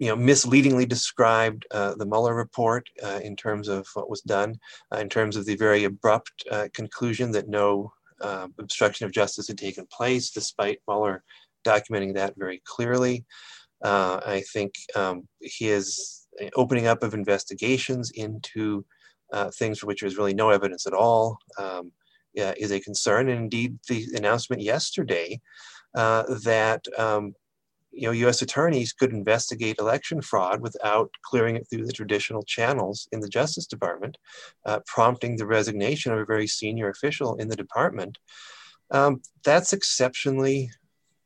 you 0.00 0.08
know, 0.08 0.16
misleadingly 0.16 0.86
described 0.86 1.66
uh, 1.70 1.94
the 1.94 2.06
Mueller 2.06 2.34
report 2.34 2.88
uh, 3.04 3.20
in 3.22 3.36
terms 3.36 3.68
of 3.68 3.86
what 3.92 4.08
was 4.08 4.22
done, 4.22 4.58
uh, 4.92 4.96
in 4.96 5.10
terms 5.10 5.36
of 5.36 5.44
the 5.44 5.54
very 5.56 5.84
abrupt 5.84 6.42
uh, 6.50 6.68
conclusion 6.72 7.30
that 7.32 7.48
no 7.48 7.92
uh, 8.22 8.48
obstruction 8.58 9.04
of 9.04 9.12
justice 9.12 9.46
had 9.46 9.58
taken 9.58 9.86
place, 9.92 10.30
despite 10.30 10.80
Mueller 10.88 11.22
documenting 11.66 12.14
that 12.14 12.32
very 12.38 12.62
clearly. 12.64 13.26
Uh, 13.84 14.20
I 14.24 14.42
think 14.52 14.72
um, 14.96 15.28
his 15.42 16.19
opening 16.56 16.86
up 16.86 17.02
of 17.02 17.14
investigations 17.14 18.10
into 18.12 18.84
things 19.54 19.78
for 19.78 19.86
which 19.86 20.00
there's 20.00 20.18
really 20.18 20.34
no 20.34 20.50
evidence 20.50 20.86
at 20.86 20.92
all 20.92 21.38
um, 21.58 21.92
is 22.34 22.70
a 22.70 22.80
concern. 22.80 23.28
And 23.28 23.42
indeed, 23.42 23.78
the 23.88 24.06
announcement 24.14 24.62
yesterday 24.62 25.40
that 25.94 26.84
um, 26.98 27.34
you 27.92 28.06
know, 28.06 28.12
U.S. 28.12 28.42
attorneys 28.42 28.92
could 28.92 29.12
investigate 29.12 29.78
election 29.78 30.20
fraud 30.20 30.60
without 30.60 31.10
clearing 31.22 31.56
it 31.56 31.66
through 31.68 31.86
the 31.86 31.92
traditional 31.92 32.42
channels 32.42 33.08
in 33.12 33.20
the 33.20 33.28
Justice 33.28 33.66
Department, 33.66 34.16
uh, 34.64 34.80
prompting 34.86 35.36
the 35.36 35.46
resignation 35.46 36.12
of 36.12 36.18
a 36.18 36.24
very 36.24 36.46
senior 36.46 36.88
official 36.88 37.36
in 37.36 37.48
the 37.48 37.56
department. 37.56 38.18
Um, 38.90 39.22
that's 39.44 39.72
exceptionally 39.72 40.70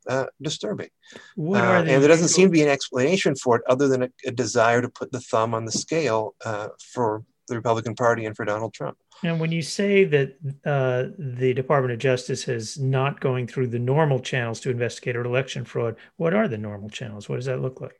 uh, 0.09 0.25
disturbing. 0.41 0.89
Uh, 1.37 1.55
and 1.55 1.87
there 1.87 2.07
doesn't 2.07 2.29
seem 2.29 2.47
to 2.47 2.51
be 2.51 2.61
an 2.61 2.69
explanation 2.69 3.35
for 3.35 3.57
it 3.57 3.63
other 3.67 3.87
than 3.87 4.03
a, 4.03 4.09
a 4.25 4.31
desire 4.31 4.81
to 4.81 4.89
put 4.89 5.11
the 5.11 5.19
thumb 5.19 5.53
on 5.53 5.65
the 5.65 5.71
scale 5.71 6.35
uh, 6.45 6.69
for 6.93 7.23
the 7.47 7.55
Republican 7.55 7.95
Party 7.95 8.25
and 8.25 8.35
for 8.35 8.45
Donald 8.45 8.73
Trump. 8.73 8.97
And 9.23 9.39
when 9.39 9.51
you 9.51 9.61
say 9.61 10.03
that 10.05 10.35
uh, 10.65 11.15
the 11.17 11.53
Department 11.53 11.93
of 11.93 11.99
Justice 11.99 12.47
is 12.47 12.77
not 12.77 13.19
going 13.19 13.47
through 13.47 13.67
the 13.67 13.79
normal 13.79 14.19
channels 14.19 14.59
to 14.61 14.69
investigate 14.69 15.15
election 15.15 15.63
fraud, 15.63 15.95
what 16.17 16.33
are 16.33 16.47
the 16.47 16.57
normal 16.57 16.89
channels? 16.89 17.29
What 17.29 17.37
does 17.37 17.45
that 17.45 17.61
look 17.61 17.81
like? 17.81 17.99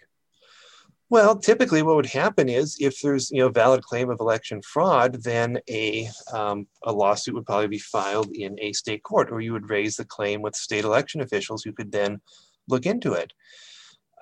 Well, 1.10 1.38
typically, 1.38 1.84
what 1.84 1.96
would 1.98 2.08
happen 2.08 2.50
is 2.50 2.78
if 2.80 3.00
there's 3.02 3.30
you 3.30 3.39
know 3.39 3.50
valid 3.50 3.84
claim 3.84 4.10
of 4.10 4.20
election 4.20 4.62
fraud, 4.63 5.24
then 5.24 5.60
a 5.70 6.10
um, 6.34 6.68
a 6.84 6.91
lawsuit 6.91 7.36
would 7.36 7.46
probably 7.46 7.68
be 7.68 7.80
filed 7.80 8.32
in 8.32 8.58
a 8.60 8.74
state 8.74 9.04
court, 9.04 9.32
or 9.32 9.39
you 9.39 9.54
would 9.54 9.70
raise 9.70 9.98
the 9.98 10.06
claim 10.06 10.41
with 10.41 10.56
state 10.56 10.84
election 10.84 11.22
officials 11.22 11.63
who 11.63 11.74
could 11.74 11.91
then 11.91 12.22
look 12.68 12.88
into 12.88 13.13
it. 13.13 13.34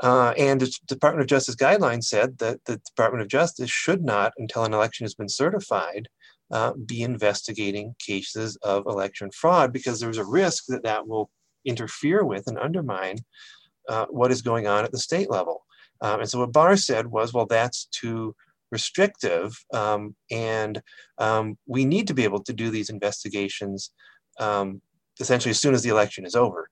Uh, 0.02 0.34
and 0.38 0.60
the 0.60 0.78
Department 0.88 1.22
of 1.22 1.28
Justice 1.28 1.56
guidelines 1.56 2.06
said 2.06 2.38
that 2.39 2.65
the 2.65 2.78
Department 2.86 3.22
of 3.22 3.30
Justice 3.30 3.69
should 3.69 4.04
not, 4.04 4.34
until 4.38 4.65
an 4.65 4.74
election 4.74 5.06
has 5.06 5.13
been 5.13 5.30
certified, 5.30 6.10
uh, 6.52 6.74
be 6.86 7.04
investigating 7.04 7.96
cases 8.00 8.58
of 8.58 8.86
election 8.88 9.32
fraud 9.32 9.72
because 9.72 10.00
there's 10.00 10.17
a 10.17 10.26
risk 10.26 10.65
that 10.67 10.84
that 10.84 11.08
will 11.08 11.30
interfere 11.63 12.26
with 12.26 12.48
and 12.48 12.58
undermine 12.58 13.17
uh, 13.88 14.06
what 14.10 14.32
is 14.32 14.41
going 14.41 14.67
on 14.67 14.84
at 14.84 14.91
the 14.91 15.00
state 15.00 15.30
level. 15.30 15.62
Um, 16.03 16.19
and 16.19 16.29
so 16.29 16.39
what 16.39 16.51
Barr 16.51 16.77
said 16.77 17.07
was, 17.07 17.33
well, 17.33 17.47
that's 17.47 17.85
too 17.85 18.35
restrictive, 18.71 19.57
um, 19.73 20.15
and 20.29 20.81
um, 21.17 21.57
we 21.65 21.85
need 21.85 22.07
to 22.07 22.13
be 22.13 22.25
able 22.25 22.43
to 22.43 22.53
do 22.53 22.69
these 22.69 22.89
investigations 22.89 23.91
um, 24.39 24.81
essentially 25.19 25.51
as 25.51 25.59
soon 25.59 25.73
as 25.73 25.83
the 25.83 25.89
election 25.89 26.25
is 26.25 26.35
over, 26.35 26.69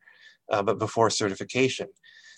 uh, 0.51 0.61
but 0.61 0.79
before 0.79 1.09
certification. 1.09 1.87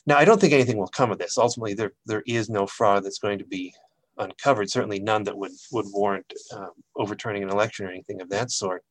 Now, 0.05 0.17
I 0.17 0.25
don't 0.25 0.39
think 0.39 0.53
anything 0.53 0.77
will 0.77 0.87
come 0.87 1.11
of 1.11 1.17
this. 1.17 1.37
Ultimately, 1.37 1.73
there, 1.73 1.93
there 2.05 2.23
is 2.27 2.49
no 2.49 2.67
fraud 2.67 3.03
that's 3.03 3.19
going 3.19 3.39
to 3.39 3.45
be 3.45 3.73
uncovered, 4.17 4.69
certainly 4.69 4.99
none 4.99 5.23
that 5.23 5.37
would, 5.37 5.53
would 5.71 5.85
warrant 5.91 6.31
um, 6.53 6.71
overturning 6.97 7.43
an 7.43 7.49
election 7.49 7.85
or 7.85 7.89
anything 7.89 8.21
of 8.21 8.29
that 8.29 8.51
sort. 8.51 8.83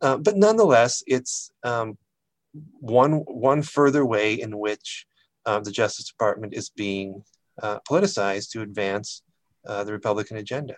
Uh, 0.00 0.18
but 0.18 0.36
nonetheless, 0.36 1.02
it's 1.06 1.50
um, 1.64 1.96
one, 2.80 3.12
one 3.26 3.62
further 3.62 4.04
way 4.04 4.34
in 4.34 4.58
which 4.58 5.06
uh, 5.46 5.58
the 5.60 5.72
Justice 5.72 6.06
Department 6.06 6.54
is 6.54 6.70
being 6.70 7.24
uh, 7.60 7.78
politicized 7.88 8.50
to 8.50 8.62
advance 8.62 9.22
uh, 9.66 9.84
the 9.84 9.92
Republican 9.92 10.36
agenda. 10.36 10.76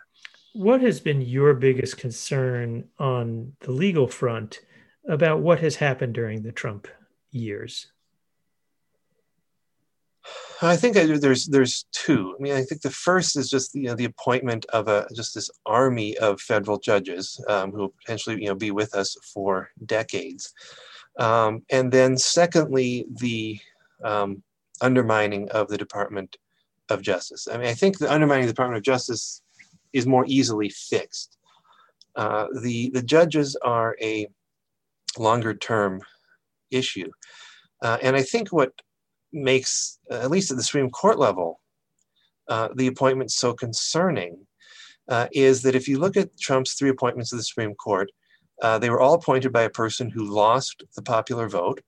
What 0.54 0.80
has 0.82 1.00
been 1.00 1.20
your 1.20 1.54
biggest 1.54 1.96
concern 1.96 2.88
on 2.98 3.54
the 3.60 3.72
legal 3.72 4.06
front 4.06 4.60
about 5.08 5.40
what 5.40 5.60
has 5.60 5.76
happened 5.76 6.14
during 6.14 6.42
the 6.42 6.52
Trump 6.52 6.86
years? 7.30 7.88
I 10.62 10.76
think 10.76 10.94
there's 10.94 11.46
there's 11.46 11.84
two. 11.92 12.34
I 12.38 12.42
mean, 12.42 12.54
I 12.54 12.62
think 12.62 12.80
the 12.80 12.90
first 12.90 13.36
is 13.36 13.50
just 13.50 13.74
you 13.74 13.82
know 13.82 13.94
the 13.94 14.06
appointment 14.06 14.64
of 14.66 14.88
a 14.88 15.06
just 15.14 15.34
this 15.34 15.50
army 15.66 16.16
of 16.18 16.40
federal 16.40 16.78
judges 16.78 17.42
um, 17.48 17.72
who 17.72 17.78
will 17.78 17.94
potentially 18.00 18.40
you 18.40 18.48
know 18.48 18.54
be 18.54 18.70
with 18.70 18.94
us 18.94 19.16
for 19.34 19.70
decades, 19.84 20.54
um, 21.18 21.62
and 21.70 21.92
then 21.92 22.16
secondly 22.16 23.06
the 23.20 23.58
um, 24.02 24.42
undermining 24.80 25.50
of 25.50 25.68
the 25.68 25.78
Department 25.78 26.36
of 26.88 27.02
Justice. 27.02 27.48
I 27.50 27.56
mean, 27.56 27.68
I 27.68 27.74
think 27.74 27.98
the 27.98 28.12
undermining 28.12 28.46
the 28.46 28.52
Department 28.52 28.78
of 28.78 28.84
Justice 28.84 29.42
is 29.92 30.06
more 30.06 30.24
easily 30.26 30.68
fixed. 30.68 31.38
Uh, 32.16 32.46
the 32.62 32.90
the 32.90 33.02
judges 33.02 33.56
are 33.56 33.96
a 34.00 34.28
longer 35.18 35.54
term 35.54 36.00
issue, 36.70 37.10
uh, 37.82 37.98
and 38.02 38.14
I 38.16 38.22
think 38.22 38.52
what 38.52 38.72
makes, 39.32 39.98
uh, 40.10 40.20
at 40.20 40.30
least 40.30 40.50
at 40.50 40.56
the 40.56 40.62
Supreme 40.62 40.90
Court 40.90 41.18
level, 41.18 41.60
uh, 42.48 42.68
the 42.76 42.86
appointment 42.86 43.32
so 43.32 43.52
concerning 43.52 44.46
uh, 45.08 45.26
is 45.32 45.62
that 45.62 45.74
if 45.74 45.88
you 45.88 45.98
look 45.98 46.16
at 46.16 46.38
Trump's 46.38 46.74
three 46.74 46.90
appointments 46.90 47.30
to 47.30 47.36
the 47.36 47.42
Supreme 47.42 47.74
Court, 47.74 48.10
uh, 48.62 48.78
they 48.78 48.90
were 48.90 49.00
all 49.00 49.14
appointed 49.14 49.52
by 49.52 49.62
a 49.62 49.70
person 49.70 50.08
who 50.08 50.24
lost 50.24 50.84
the 50.94 51.02
popular 51.02 51.48
vote 51.48 51.80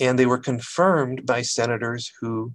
and 0.00 0.18
they 0.18 0.26
were 0.26 0.38
confirmed 0.38 1.26
by 1.26 1.42
senators 1.42 2.10
who 2.20 2.52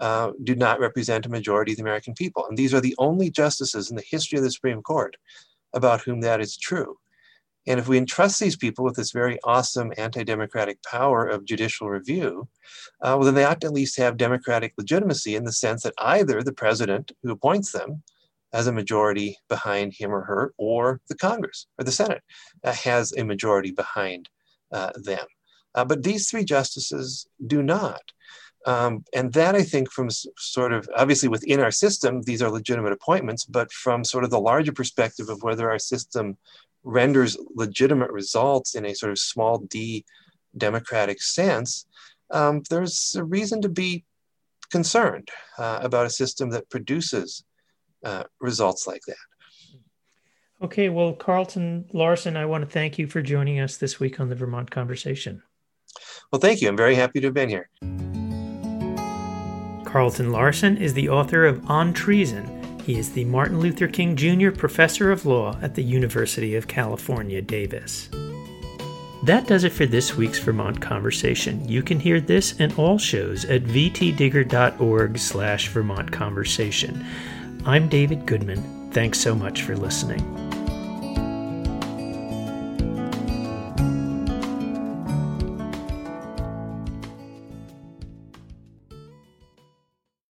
uh, 0.00 0.32
do 0.44 0.54
not 0.54 0.80
represent 0.80 1.26
a 1.26 1.30
majority 1.30 1.72
of 1.72 1.76
the 1.76 1.82
American 1.82 2.14
people. 2.14 2.46
And 2.46 2.56
these 2.56 2.74
are 2.74 2.80
the 2.80 2.94
only 2.98 3.30
justices 3.30 3.90
in 3.90 3.96
the 3.96 4.04
history 4.08 4.38
of 4.38 4.44
the 4.44 4.50
Supreme 4.50 4.82
Court 4.82 5.16
about 5.74 6.02
whom 6.02 6.20
that 6.20 6.40
is 6.40 6.56
true. 6.56 6.96
And 7.66 7.78
if 7.78 7.86
we 7.86 7.98
entrust 7.98 8.40
these 8.40 8.56
people 8.56 8.82
with 8.82 8.96
this 8.96 9.10
very 9.10 9.38
awesome 9.44 9.92
anti 9.98 10.24
democratic 10.24 10.82
power 10.82 11.26
of 11.26 11.44
judicial 11.44 11.90
review, 11.90 12.48
uh, 13.02 13.16
well, 13.18 13.24
then 13.24 13.34
they 13.34 13.44
ought 13.44 13.60
to 13.60 13.66
at 13.66 13.74
least 13.74 13.98
have 13.98 14.16
democratic 14.16 14.72
legitimacy 14.78 15.36
in 15.36 15.44
the 15.44 15.52
sense 15.52 15.82
that 15.82 15.92
either 15.98 16.42
the 16.42 16.52
president 16.52 17.12
who 17.22 17.30
appoints 17.30 17.72
them 17.72 18.02
has 18.54 18.66
a 18.66 18.72
majority 18.72 19.36
behind 19.50 19.92
him 19.92 20.10
or 20.10 20.22
her, 20.22 20.54
or 20.56 21.02
the 21.08 21.14
Congress 21.14 21.66
or 21.78 21.84
the 21.84 21.92
Senate 21.92 22.22
uh, 22.64 22.72
has 22.72 23.12
a 23.12 23.24
majority 23.24 23.72
behind 23.72 24.30
uh, 24.72 24.90
them. 24.94 25.26
Uh, 25.74 25.84
but 25.84 26.02
these 26.02 26.30
three 26.30 26.44
justices 26.44 27.26
do 27.46 27.62
not. 27.62 28.00
Um, 28.66 29.04
and 29.14 29.32
that 29.32 29.54
I 29.54 29.62
think 29.62 29.90
from 29.90 30.10
sort 30.10 30.72
of 30.72 30.88
obviously 30.96 31.28
within 31.28 31.60
our 31.60 31.70
system, 31.70 32.22
these 32.22 32.42
are 32.42 32.50
legitimate 32.50 32.92
appointments, 32.92 33.44
but 33.44 33.72
from 33.72 34.04
sort 34.04 34.24
of 34.24 34.30
the 34.30 34.40
larger 34.40 34.72
perspective 34.72 35.28
of 35.28 35.42
whether 35.42 35.70
our 35.70 35.78
system 35.78 36.36
renders 36.82 37.36
legitimate 37.54 38.10
results 38.10 38.74
in 38.74 38.84
a 38.84 38.94
sort 38.94 39.12
of 39.12 39.18
small 39.18 39.58
d 39.58 40.04
democratic 40.56 41.22
sense, 41.22 41.86
um, 42.30 42.62
there's 42.68 43.14
a 43.16 43.24
reason 43.24 43.62
to 43.62 43.68
be 43.68 44.04
concerned 44.70 45.28
uh, 45.58 45.78
about 45.82 46.06
a 46.06 46.10
system 46.10 46.50
that 46.50 46.68
produces 46.68 47.44
uh, 48.04 48.24
results 48.40 48.86
like 48.86 49.02
that. 49.06 49.16
Okay, 50.60 50.88
well, 50.88 51.12
Carlton 51.12 51.86
Larson, 51.92 52.36
I 52.36 52.44
want 52.44 52.64
to 52.64 52.70
thank 52.70 52.98
you 52.98 53.06
for 53.06 53.22
joining 53.22 53.60
us 53.60 53.76
this 53.76 54.00
week 54.00 54.18
on 54.18 54.28
the 54.28 54.34
Vermont 54.34 54.70
Conversation. 54.70 55.42
Well, 56.32 56.40
thank 56.40 56.60
you. 56.60 56.68
I'm 56.68 56.76
very 56.76 56.96
happy 56.96 57.20
to 57.20 57.28
have 57.28 57.34
been 57.34 57.48
here. 57.48 57.70
Carlton 59.88 60.30
Larson 60.30 60.76
is 60.76 60.92
the 60.92 61.08
author 61.08 61.46
of 61.46 61.70
On 61.70 61.94
Treason. 61.94 62.78
He 62.84 62.98
is 62.98 63.10
the 63.10 63.24
Martin 63.24 63.58
Luther 63.58 63.88
King 63.88 64.16
Jr. 64.16 64.50
Professor 64.50 65.10
of 65.10 65.24
Law 65.24 65.56
at 65.62 65.74
the 65.76 65.82
University 65.82 66.54
of 66.56 66.68
California, 66.68 67.40
Davis. 67.40 68.10
That 69.22 69.46
does 69.46 69.64
it 69.64 69.72
for 69.72 69.86
this 69.86 70.14
week's 70.14 70.40
Vermont 70.40 70.78
Conversation. 70.78 71.66
You 71.66 71.82
can 71.82 71.98
hear 71.98 72.20
this 72.20 72.60
and 72.60 72.70
all 72.78 72.98
shows 72.98 73.46
at 73.46 73.64
vtdigger.org 73.64 75.18
slash 75.18 75.68
Vermont 75.68 76.12
Conversation. 76.12 77.06
I'm 77.64 77.88
David 77.88 78.26
Goodman. 78.26 78.90
Thanks 78.92 79.18
so 79.18 79.34
much 79.34 79.62
for 79.62 79.74
listening. 79.74 80.47